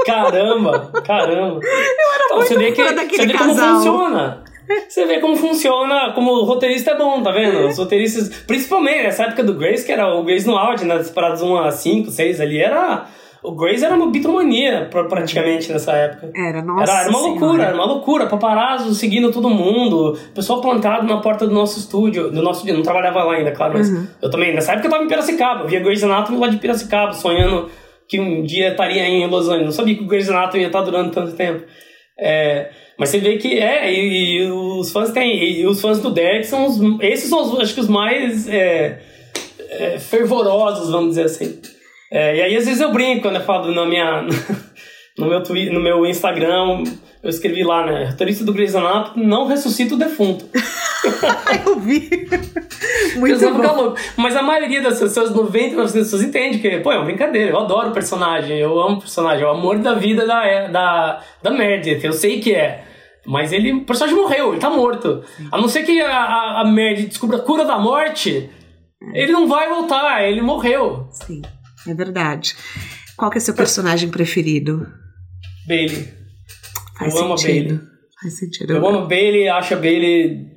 [0.06, 1.60] Caramba, caramba.
[1.62, 3.48] Eu era então, muito você vê que, você vê casal.
[3.56, 4.44] como funciona.
[4.88, 7.68] Você vê como funciona, como o roteirista é bom, tá vendo?
[7.68, 11.14] Os roteiristas, principalmente nessa época do Grace, que era o Grace no áudio, nas né,
[11.14, 13.06] paradas 1 a 5, 6 ali, era.
[13.44, 16.32] O Grace era uma bitomania praticamente nessa época.
[16.34, 16.84] Era, nossa.
[16.90, 17.40] Era, era uma senhora.
[17.42, 18.26] loucura, era uma loucura.
[18.28, 23.22] Paparazzo seguindo todo mundo, pessoal plantado na porta do nosso estúdio, do nosso não trabalhava
[23.22, 24.08] lá ainda, claro, mas Uhum.
[24.22, 27.12] eu também, nessa época eu tava em Piracicaba, eu via Grey's Anatomy lá de Piracicaba,
[27.12, 27.68] sonhando
[28.08, 29.66] que um dia estaria em Los Angeles.
[29.66, 31.64] Não sabia que o Grey's Anatomy ia estar durando tanto tempo.
[32.18, 36.12] É, mas você vê que é, e, e os fãs têm, e os fãs do
[36.12, 39.00] Derek são os, esses são os, acho que os mais é,
[39.70, 41.60] é, fervorosos, vamos dizer assim.
[42.12, 44.28] É, e aí às vezes eu brinco quando eu falo na minha,
[45.18, 46.84] no meu Twitter, no meu Instagram,
[47.22, 50.46] eu escrevi lá, né, roteirista do Grey's Anatomy não ressuscita o defunto.
[51.66, 52.10] eu vi.
[53.16, 53.76] Muito Pessoal bom.
[53.76, 53.98] louco.
[54.18, 57.52] Mas a maioria das pessoas, 99% das pessoas entende que, pô, é uma brincadeira.
[57.52, 61.22] Eu adoro o personagem, eu amo o personagem, é o amor da vida da, da,
[61.42, 62.84] da Meredith, eu sei que é.
[63.26, 65.24] Mas ele, o personagem morreu, ele tá morto.
[65.52, 68.50] A não ser que a, a, a Meredith descubra a cura da morte,
[69.14, 71.08] ele não vai voltar, ele morreu.
[71.12, 71.42] Sim,
[71.88, 72.56] é verdade.
[73.16, 74.88] Qual que é seu personagem preferido?
[75.68, 76.08] Bailey.
[76.98, 77.68] Faz Eu amo a sentido.
[77.68, 77.94] Bailey.
[78.22, 78.74] Faz sentido.
[78.74, 80.54] Eu amo a Bailey, acho a Bailey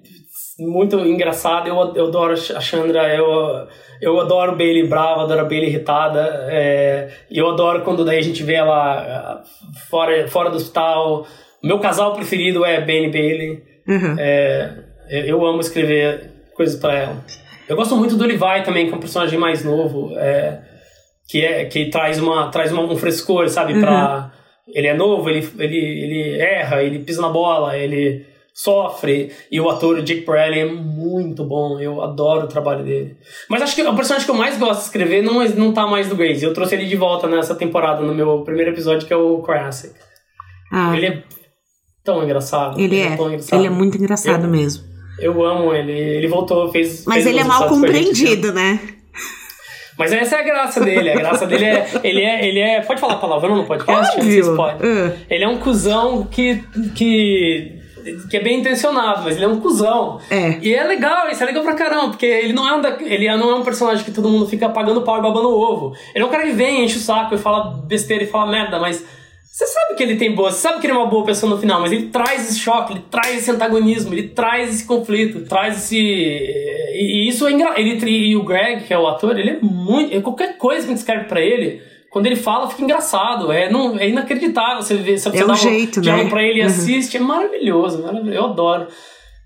[0.59, 1.69] muito engraçada.
[1.69, 3.69] Eu, eu adoro a Chandra, eu,
[4.01, 6.47] eu adoro a Bailey brava, adoro a Bailey irritada.
[6.51, 9.43] É, eu adoro quando daí a gente vê ela ah,
[9.89, 11.27] fora, fora do hospital.
[11.63, 13.63] Meu casal preferido é e Bailey.
[13.89, 14.17] Uhum.
[14.19, 17.25] É, eu amo escrever coisas pra ela.
[17.69, 20.61] Eu gosto muito do Levi também, que é um personagem mais novo, é,
[21.29, 23.79] que, é, que traz, uma, traz uma, um frescor, sabe?
[23.81, 24.33] Pra,
[24.69, 29.31] ele é novo, ele, ele, ele erra, ele pisa na bola, ele sofre.
[29.51, 33.17] E o ator Jake Pirelli é muito bom, eu adoro o trabalho dele.
[33.51, 35.87] Mas acho que o personagem que eu mais gosto de escrever não, é- não tá
[35.87, 36.43] mais do Grace.
[36.45, 39.95] Eu trouxe ele de volta nessa temporada, no meu primeiro episódio, que é o Classic.
[40.73, 41.23] Ah, Ele é
[42.03, 42.81] tão engraçado.
[42.81, 43.59] Ele, é, é engraçado.
[43.61, 44.85] ele é muito engraçado eu, mesmo.
[45.19, 45.93] Eu amo ele.
[45.93, 47.05] Ele voltou, fez.
[47.05, 48.81] Mas fez ele é mal compreendido, né?
[49.99, 51.11] Mas essa é a graça dele.
[51.11, 51.87] A graça dele é.
[52.03, 52.47] Ele é.
[52.47, 54.19] Ele é pode falar palavrão no podcast?
[54.19, 54.57] Óbvio.
[54.57, 54.87] pode.
[54.87, 55.13] Uh.
[55.29, 56.63] Ele é um cuzão que.
[56.95, 57.83] que
[58.31, 60.21] que é bem intencionado, mas ele é um cuzão.
[60.31, 60.59] É.
[60.63, 63.29] E é legal, isso é legal pra caramba, porque ele não é um, da, ele
[63.37, 65.93] não é um personagem que todo mundo fica pagando pau e babando ovo.
[66.15, 68.79] Ele é um cara que vem, enche o saco e fala besteira e fala merda,
[68.79, 69.05] mas
[69.57, 71.59] você sabe que ele tem boa, você sabe que ele é uma boa pessoa no
[71.59, 75.79] final, mas ele traz esse choque, ele traz esse antagonismo, ele traz esse conflito, traz
[75.79, 75.97] esse.
[75.97, 77.81] E, isso é engraçado.
[77.81, 80.21] E o Greg, que é o ator, ele é muito.
[80.21, 81.81] Qualquer coisa que a gente escreve pra ele
[82.11, 83.51] quando ele fala, fica engraçado.
[83.51, 85.19] É, não, é inacreditável você ver.
[85.19, 86.29] Você é o jeito, né?
[86.29, 86.67] pra ele e uhum.
[86.67, 87.17] assiste.
[87.17, 88.37] É maravilhoso, maravilhoso.
[88.37, 88.89] Eu adoro.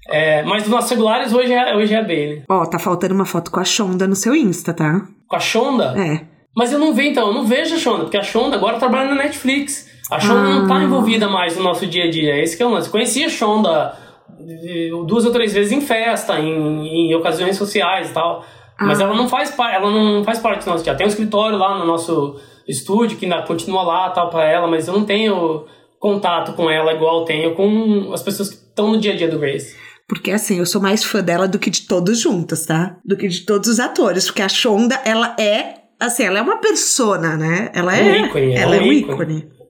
[0.08, 2.42] É, mas dos nossos regulares, hoje é, hoje é a Bailey.
[2.48, 5.06] Ó, oh, tá faltando uma foto com a Shonda no seu Insta, tá?
[5.28, 5.94] Com a Shonda?
[5.96, 6.39] É.
[6.56, 7.28] Mas eu não vi, então.
[7.28, 9.88] Eu não vejo a Shonda, porque a Shonda agora trabalha na Netflix.
[10.10, 10.60] A Shonda ah.
[10.60, 10.82] não tá ah.
[10.82, 12.36] envolvida mais no nosso dia a dia.
[12.42, 12.90] Esse que é o lance.
[12.90, 13.96] Conheci a Shonda
[14.40, 18.44] eh, duas ou três vezes em festa, em, em ocasiões sociais e tal.
[18.78, 18.86] Ah.
[18.86, 20.94] Mas ela não faz ela não faz parte do nosso dia.
[20.94, 24.88] Tem um escritório lá no nosso estúdio, que ainda continua lá tal para ela, mas
[24.88, 25.66] eu não tenho
[25.98, 29.38] contato com ela igual tenho com as pessoas que estão no dia a dia do
[29.38, 29.76] Grace.
[30.08, 32.96] Porque assim, eu sou mais fã dela do que de todos juntos, tá?
[33.04, 34.24] Do que de todos os atores.
[34.26, 35.79] Porque a Shonda, ela é.
[36.00, 37.70] Assim, ela é uma persona, né?
[37.74, 38.22] Ela é.
[38.22, 39.12] Um ícone, ela é um ícone.
[39.12, 39.60] ícone.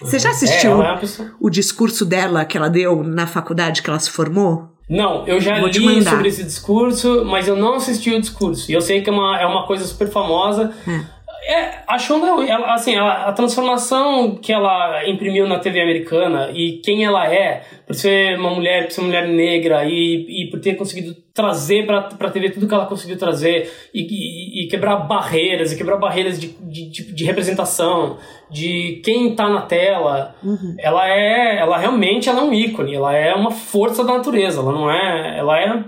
[0.00, 1.00] Você já assistiu é, é
[1.40, 4.68] o discurso dela que ela deu na faculdade que ela se formou?
[4.88, 8.70] Não, eu já Vou li sobre esse discurso, mas eu não assisti o discurso.
[8.70, 10.72] E eu sei que é uma, é uma coisa super famosa.
[10.86, 11.04] É.
[11.44, 16.80] É, a Shonda, ela, assim, ela, a transformação que ela imprimiu na TV americana e
[16.84, 20.60] quem ela é, por ser uma mulher, por ser uma mulher negra e, e por
[20.60, 24.96] ter conseguido trazer para a TV tudo que ela conseguiu trazer e, e, e quebrar
[24.96, 28.18] barreiras, e quebrar barreiras de, de, de, de representação,
[28.48, 30.76] de quem está na tela, uhum.
[30.78, 34.72] ela é, ela realmente ela é um ícone, ela é uma força da natureza, ela
[34.72, 35.84] não é, ela é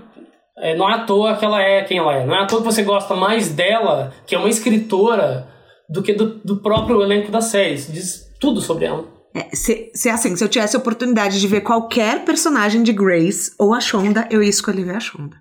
[0.57, 2.25] é, não é à toa que ela é quem ela é.
[2.25, 5.47] Não é à toa que você gosta mais dela, que é uma escritora,
[5.89, 7.75] do que do, do próprio elenco da série.
[7.75, 9.05] Diz tudo sobre ela.
[9.33, 13.51] É, se, se assim, se eu tivesse a oportunidade de ver qualquer personagem de Grace
[13.59, 15.35] ou a Shonda, eu ia escolher ver a Shonda.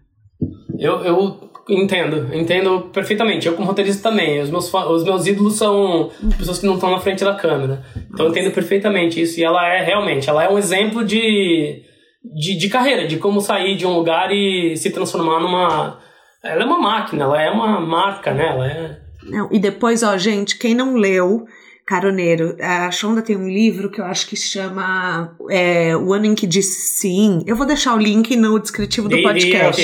[0.77, 3.47] Eu, eu entendo, entendo perfeitamente.
[3.47, 4.41] Eu como roteirista também.
[4.41, 7.85] Os meus, os meus ídolos são pessoas que não estão na frente da câmera.
[8.13, 9.39] Então eu entendo perfeitamente isso.
[9.39, 11.83] E ela é realmente, ela é um exemplo de
[12.25, 16.01] de, de carreira, de como sair de um lugar e se transformar numa.
[16.43, 18.49] Ela é uma máquina, ela é uma marca, né?
[18.49, 18.99] Ela é.
[19.25, 21.47] Não, e depois, ó, gente, quem não leu,
[21.87, 26.35] Caroneiro, a Shonda tem um livro que eu acho que chama é, O Ano em
[26.35, 27.43] que Disse Sim.
[27.47, 29.83] Eu vou deixar o link no descritivo do podcast.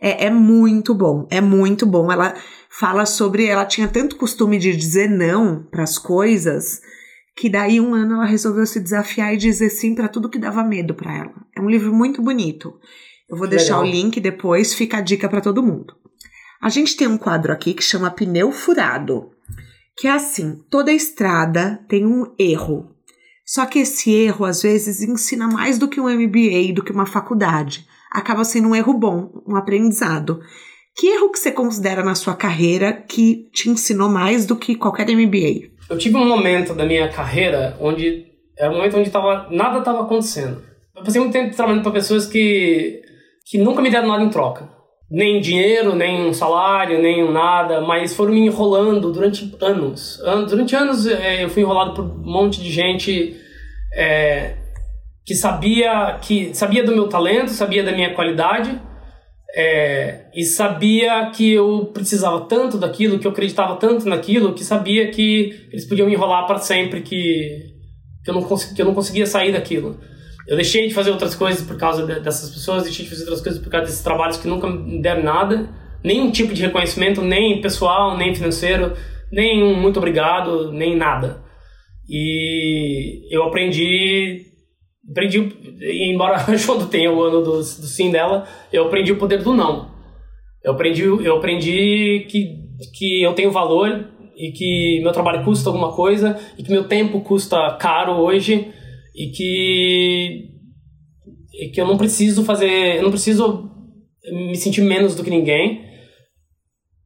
[0.00, 2.10] É, é muito bom, é muito bom.
[2.10, 2.34] Ela
[2.68, 3.46] fala sobre.
[3.46, 6.80] Ela tinha tanto costume de dizer não para as coisas
[7.36, 10.62] que daí um ano ela resolveu se desafiar e dizer sim para tudo que dava
[10.62, 11.34] medo para ela.
[11.56, 12.74] É um livro muito bonito.
[13.28, 13.82] Eu vou deixar Legal.
[13.82, 15.94] o link depois, fica a dica para todo mundo.
[16.60, 19.30] A gente tem um quadro aqui que chama Pneu Furado,
[19.96, 22.90] que é assim, toda estrada tem um erro.
[23.44, 27.06] Só que esse erro às vezes ensina mais do que um MBA, do que uma
[27.06, 27.86] faculdade.
[28.10, 30.40] Acaba sendo um erro bom, um aprendizado.
[30.94, 35.08] Que erro que você considera na sua carreira que te ensinou mais do que qualquer
[35.08, 35.71] MBA?
[35.92, 38.24] Eu tive um momento da minha carreira onde
[38.58, 40.62] era um momento onde tava, nada estava acontecendo.
[40.96, 43.02] Eu passei muito tempo trabalhando para pessoas que,
[43.44, 44.70] que nunca me deram nada em troca.
[45.10, 50.18] Nem dinheiro, nem um salário, nem nada, mas foram me enrolando durante anos.
[50.48, 53.36] Durante anos é, eu fui enrolado por um monte de gente
[53.94, 54.54] é,
[55.26, 58.80] que sabia que sabia do meu talento, sabia da minha qualidade,
[59.54, 65.10] é, e sabia que eu precisava tanto daquilo, que eu acreditava tanto naquilo, que sabia
[65.10, 67.74] que eles podiam me enrolar para sempre, que,
[68.24, 70.00] que, eu não que eu não conseguia sair daquilo.
[70.48, 73.42] Eu deixei de fazer outras coisas por causa de, dessas pessoas, deixei de fazer outras
[73.42, 75.68] coisas por causa desses trabalhos que nunca me deram nada,
[76.02, 78.94] nenhum tipo de reconhecimento, nem pessoal, nem financeiro,
[79.30, 81.42] nem um muito obrigado, nem nada.
[82.08, 84.51] E eu aprendi
[85.10, 85.52] aprendi,
[86.10, 89.54] embora a Shondo tenha o ano do, do sim dela, eu aprendi o poder do
[89.54, 89.90] não.
[90.64, 92.56] Eu aprendi, eu aprendi que,
[92.94, 97.20] que eu tenho valor e que meu trabalho custa alguma coisa e que meu tempo
[97.20, 98.72] custa caro hoje
[99.14, 100.48] e que,
[101.52, 103.70] e que eu não preciso fazer, eu não preciso
[104.24, 105.90] me sentir menos do que ninguém.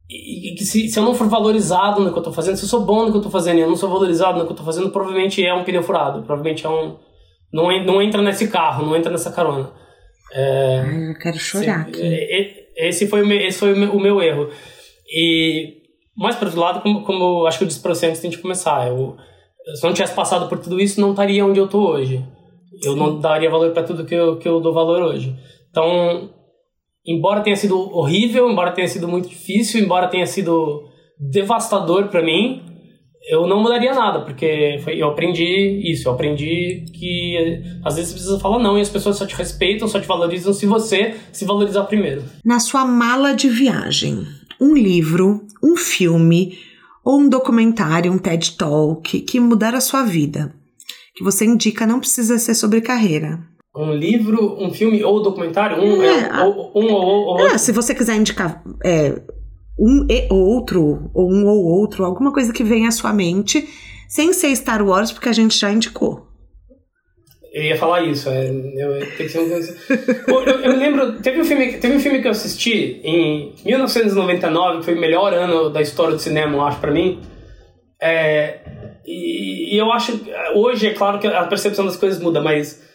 [0.09, 2.69] E, que se, se eu não for valorizado no que eu estou fazendo, se eu
[2.69, 4.53] sou bom no que eu estou fazendo e eu não sou valorizado no que eu
[4.53, 6.97] estou fazendo, provavelmente é um pneu furado, provavelmente é um,
[7.57, 9.71] não, não entra nesse carro, não entra nessa carona.
[10.31, 12.67] É, Ai, eu quero chorar aqui.
[12.75, 14.51] Esse foi, o meu, esse foi o meu erro.
[15.09, 15.77] E,
[16.15, 18.87] mais por outro lado, como, como acho que eu disse para você antes de começar,
[18.87, 19.17] eu,
[19.73, 22.23] se eu não tivesse passado por tudo isso, não estaria onde eu estou hoje.
[22.83, 25.35] Eu não daria valor para tudo que eu, que eu dou valor hoje.
[25.71, 26.29] Então,
[27.03, 30.87] embora tenha sido horrível, embora tenha sido muito difícil, embora tenha sido
[31.19, 32.61] devastador para mim,
[33.29, 38.15] eu não mudaria nada, porque foi, eu aprendi isso, eu aprendi que às vezes você
[38.15, 41.45] precisa falar não e as pessoas só te respeitam, só te valorizam se você se
[41.45, 42.23] valorizar primeiro.
[42.43, 44.25] Na sua mala de viagem,
[44.59, 46.57] um livro, um filme
[47.03, 50.53] ou um documentário, um TED Talk que mudar a sua vida,
[51.13, 53.39] que você indica não precisa ser sobre carreira.
[53.75, 55.83] Um livro, um filme ou documentário?
[55.83, 59.21] Um, é, é, ou, um ou, ou, ah, Se você quiser indicar é,
[59.79, 63.67] um e outro, ou um ou outro, alguma coisa que venha à sua mente,
[64.07, 66.25] sem ser Star Wars, porque a gente já indicou.
[67.53, 69.77] Eu ia falar isso, é, eu, tem que ser coisa...
[70.27, 74.79] eu, eu, me lembro, teve um, filme, teve um filme que eu assisti em 1999,
[74.79, 77.19] que foi o melhor ano da história do cinema, eu acho, pra mim.
[77.99, 78.59] É,
[79.05, 80.19] e, e, eu acho,
[80.53, 82.85] hoje é claro que a percepção das coisas muda, mas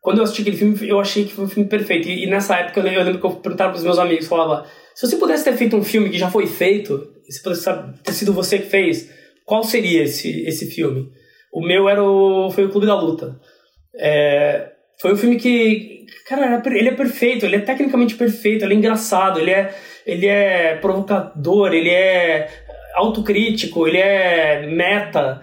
[0.00, 2.08] quando eu assisti aquele filme, eu achei que foi um filme perfeito.
[2.08, 4.64] E, e nessa época eu lembro que eu perguntava pros meus amigos, falava
[4.96, 7.70] se você pudesse ter feito um filme que já foi feito, se pudesse
[8.02, 9.10] ter sido você que fez,
[9.44, 11.12] qual seria esse, esse filme?
[11.52, 13.38] O meu era o, foi o Clube da Luta.
[13.94, 18.76] É, foi um filme que, cara, ele é perfeito, ele é tecnicamente perfeito, ele é
[18.78, 19.74] engraçado, ele é,
[20.06, 22.48] ele é provocador, ele é
[22.94, 25.42] autocrítico, ele é meta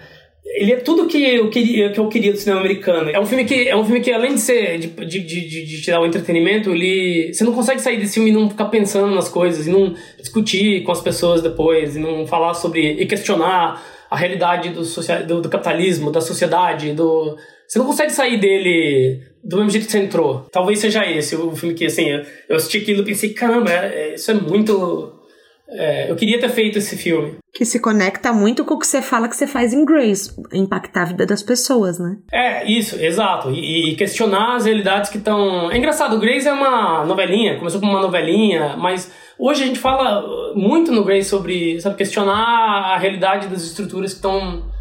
[0.53, 3.09] ele é tudo que eu queria que eu queria do cinema americano.
[3.09, 5.81] É um filme que é um filme que além de ser de, de, de, de
[5.81, 9.13] te dar o entretenimento, ele você não consegue sair desse filme e não ficar pensando
[9.13, 13.83] nas coisas e não discutir com as pessoas depois e não falar sobre e questionar
[14.09, 17.35] a realidade do, social, do, do capitalismo, da sociedade, do
[17.67, 20.45] você não consegue sair dele do mesmo jeito que você entrou.
[20.51, 22.09] Talvez seja esse o filme que assim
[22.47, 25.12] eu assisti aquilo e pensei caramba, é, isso é muito
[25.75, 27.35] é, eu queria ter feito esse filme.
[27.53, 31.03] Que se conecta muito com o que você fala que você faz em Grace, impactar
[31.03, 32.17] a vida das pessoas, né?
[32.31, 33.49] É, isso, exato.
[33.51, 35.71] E, e questionar as realidades que estão.
[35.71, 40.23] É engraçado, Grace é uma novelinha, começou como uma novelinha, mas hoje a gente fala
[40.55, 44.71] muito no Grace sobre sabe, questionar a realidade das estruturas que estão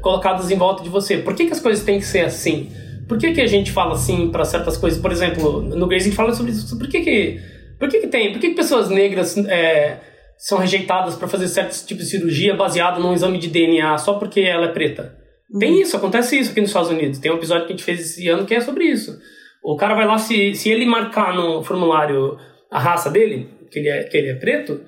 [0.00, 1.18] colocadas em volta de você.
[1.18, 2.70] Por que, que as coisas têm que ser assim?
[3.08, 4.98] Por que, que a gente fala assim para certas coisas?
[4.98, 6.78] Por exemplo, no Grace a gente fala sobre isso.
[6.78, 7.40] Por que, que,
[7.78, 8.32] por que, que tem?
[8.32, 9.36] Por que, que pessoas negras.
[9.36, 14.14] É, são rejeitadas para fazer certos tipos de cirurgia baseado num exame de DNA só
[14.14, 15.16] porque ela é preta.
[15.50, 15.58] Uhum.
[15.58, 17.18] Tem isso, acontece isso aqui nos Estados Unidos.
[17.18, 19.18] Tem um episódio que a gente fez esse ano que é sobre isso.
[19.62, 22.36] O cara vai lá, se, se ele marcar no formulário
[22.70, 24.80] a raça dele, que ele é, que ele é preto,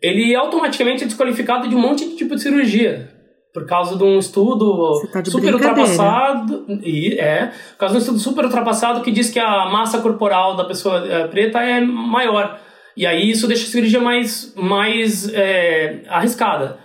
[0.00, 3.10] ele automaticamente é desqualificado de um monte de tipo de cirurgia.
[3.54, 6.66] Por causa de um estudo tá de super ultrapassado.
[6.82, 7.52] E, é.
[7.72, 11.06] Por causa de um estudo super ultrapassado que diz que a massa corporal da pessoa
[11.06, 12.60] é, preta é maior.
[12.96, 16.78] E aí isso deixa a cirurgia mais, mais é, arriscada.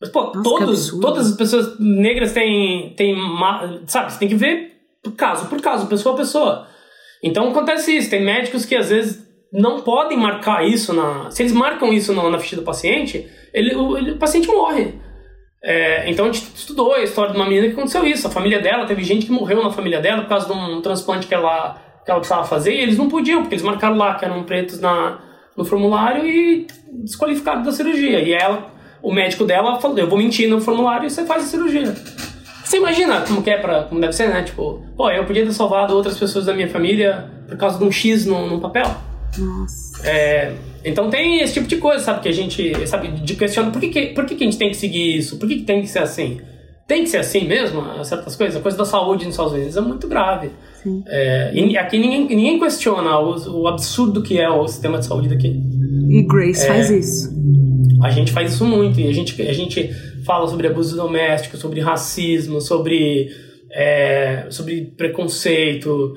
[0.00, 3.16] Mas, pô, Nossa, todos, todas as pessoas negras têm, têm.
[3.86, 6.66] Sabe, você tem que ver por caso por caso, pessoa a pessoa.
[7.22, 8.10] Então acontece isso.
[8.10, 11.30] Tem médicos que às vezes não podem marcar isso na.
[11.30, 14.94] Se eles marcam isso na, na ficha do paciente, ele, o, ele, o paciente morre.
[15.62, 18.26] É, então a gente estudou a história de uma menina que aconteceu isso.
[18.26, 21.26] A família dela, teve gente que morreu na família dela por causa de um transplante
[21.26, 24.24] que ela, que ela precisava fazer e eles não podiam, porque eles marcaram lá que
[24.24, 25.18] eram pretos na,
[25.58, 26.68] no formulário e
[27.02, 28.20] desqualificado da cirurgia.
[28.20, 28.70] E ela,
[29.02, 31.94] o médico dela falou: Eu vou mentir no formulário e você faz a cirurgia.
[32.64, 34.42] Você imagina como que é pra, como deve ser, né?
[34.42, 37.90] Tipo, pô, eu podia ter salvado outras pessoas da minha família por causa de um
[37.90, 38.86] X no, no papel.
[39.36, 40.06] Nossa.
[40.08, 40.52] É,
[40.84, 42.20] então tem esse tipo de coisa, sabe?
[42.20, 44.68] Que a gente, sabe, de questiona por que, que, por que, que a gente tem
[44.68, 45.38] que seguir isso?
[45.38, 46.40] Por que, que tem que ser assim?
[46.88, 47.82] Tem que ser assim mesmo?
[48.02, 48.56] Certas coisas?
[48.56, 50.48] A coisa da saúde nos Estados Unidos é muito grave.
[51.06, 55.28] É, e aqui ninguém, ninguém questiona o, o, absurdo que é o sistema de saúde
[55.28, 55.54] daqui.
[56.08, 57.30] E Grace é, faz isso.
[58.02, 58.98] A gente faz isso muito.
[58.98, 59.90] E a gente, a gente
[60.24, 63.28] fala sobre abuso doméstico, sobre racismo, sobre,
[63.70, 66.16] é, sobre preconceito,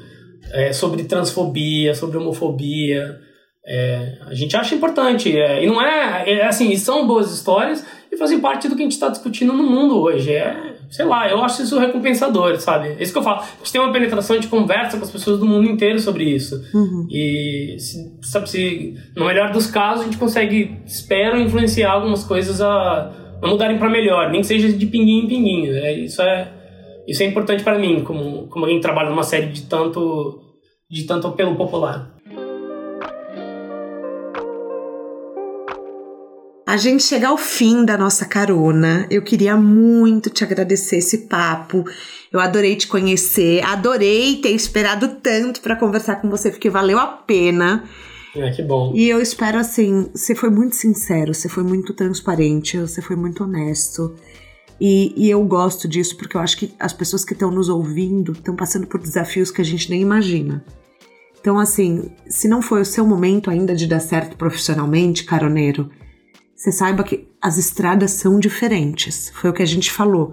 [0.54, 3.20] é, sobre transfobia, sobre homofobia.
[3.68, 5.38] É, a gente acha importante.
[5.38, 6.46] É, e não é, é.
[6.46, 10.00] Assim, são boas histórias e fazem parte do que a gente está discutindo no mundo
[10.00, 10.34] hoje.
[10.34, 12.90] É sei lá, eu acho isso recompensador, sabe?
[12.90, 13.40] É isso que eu falo.
[13.40, 16.26] A gente tem uma penetração, a gente conversa com as pessoas do mundo inteiro sobre
[16.26, 16.62] isso.
[16.74, 17.08] Uhum.
[17.10, 22.60] E, se, sabe, se no melhor dos casos a gente consegue, espero, influenciar algumas coisas
[22.60, 23.10] a,
[23.42, 25.74] a mudarem para melhor, nem que seja de pinguinho em pinguinho.
[25.78, 26.52] É, isso, é,
[27.08, 30.42] isso é importante para mim, como, como alguém que trabalha numa série de tanto,
[30.90, 32.12] de tanto apelo popular.
[36.72, 39.06] A gente chega ao fim da nossa carona.
[39.12, 41.84] Eu queria muito te agradecer esse papo.
[42.32, 47.08] Eu adorei te conhecer, adorei ter esperado tanto para conversar com você, porque valeu a
[47.08, 47.84] pena.
[48.34, 48.94] É, que bom.
[48.96, 53.44] E eu espero assim, você foi muito sincero, você foi muito transparente, você foi muito
[53.44, 54.16] honesto.
[54.80, 58.32] E, e, eu gosto disso porque eu acho que as pessoas que estão nos ouvindo
[58.32, 60.64] estão passando por desafios que a gente nem imagina.
[61.38, 65.92] Então, assim, se não foi o seu momento ainda de dar certo profissionalmente, caroneiro,
[66.62, 69.32] você saiba que as estradas são diferentes.
[69.34, 70.32] Foi o que a gente falou.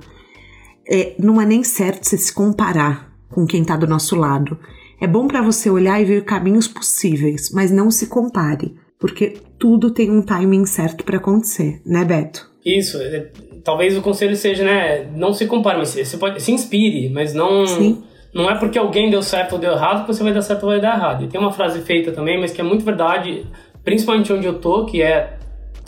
[0.86, 4.59] É, não é nem certo você se comparar com quem está do nosso lado.
[5.00, 9.90] É bom para você olhar e ver caminhos possíveis, mas não se compare, porque tudo
[9.90, 12.50] tem um timing certo para acontecer, né, Beto?
[12.62, 13.00] Isso.
[13.00, 13.30] É,
[13.64, 17.66] talvez o conselho seja, né, não se compare, mas você pode se inspire, mas não
[17.66, 18.02] Sim.
[18.34, 20.68] não é porque alguém deu certo ou deu errado que você vai dar certo ou
[20.68, 21.24] vai dar errado.
[21.24, 23.46] E tem uma frase feita também, mas que é muito verdade,
[23.82, 25.38] principalmente onde eu tô, que é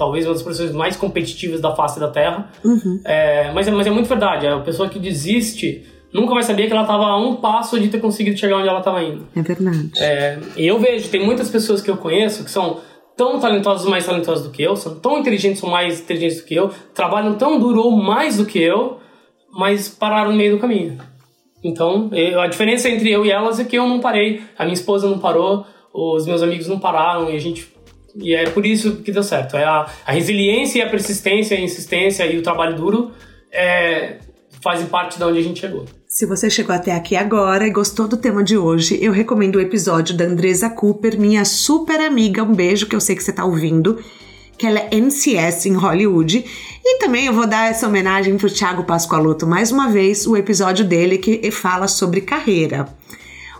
[0.00, 2.50] talvez uma das profissões mais competitivas da face da Terra.
[2.64, 3.02] Uhum.
[3.04, 4.46] É, mas, é, mas é muito verdade.
[4.46, 8.00] A pessoa que desiste nunca vai saber que ela estava a um passo de ter
[8.00, 9.28] conseguido chegar onde ela estava indo.
[9.36, 9.90] É verdade.
[9.98, 12.78] É, e eu vejo, tem muitas pessoas que eu conheço que são
[13.14, 16.54] tão talentosos mais talentosos do que eu, são tão inteligentes ou mais inteligentes do que
[16.54, 19.00] eu, trabalham tão duro ou mais do que eu,
[19.52, 20.98] mas pararam no meio do caminho.
[21.62, 24.72] Então, eu, a diferença entre eu e elas é que eu não parei, a minha
[24.72, 27.70] esposa não parou, os meus amigos não pararam e a gente
[28.16, 29.56] e é por isso que deu certo.
[29.56, 33.12] É a, a resiliência e a persistência, a insistência e o trabalho duro
[33.52, 34.16] é,
[34.62, 35.84] fazem parte de onde a gente chegou.
[36.06, 39.60] Se você chegou até aqui agora e gostou do tema de hoje, eu recomendo o
[39.60, 42.42] episódio da Andresa Cooper, minha super amiga.
[42.42, 43.98] Um beijo que eu sei que você está ouvindo.
[44.58, 46.44] Que ela é NCS em Hollywood.
[46.84, 50.36] E também eu vou dar essa homenagem para o Thiago Pascoaloto mais uma vez, o
[50.36, 52.86] episódio dele que fala sobre carreira.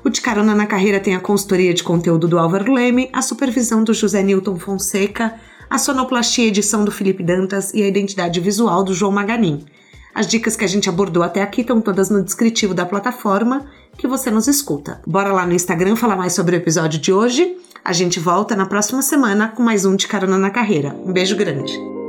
[0.02, 3.84] O De Carona na Carreira tem a consultoria de conteúdo do Álvaro Leme, a supervisão
[3.84, 5.34] do José Newton Fonseca,
[5.68, 9.66] a sonoplastia e edição do Felipe Dantas e a identidade visual do João Maganin.
[10.14, 13.66] As dicas que a gente abordou até aqui estão todas no descritivo da plataforma
[13.96, 15.02] que você nos escuta.
[15.06, 17.56] Bora lá no Instagram falar mais sobre o episódio de hoje.
[17.84, 20.96] A gente volta na próxima semana com mais um de Carona na Carreira.
[21.04, 21.99] Um beijo grande.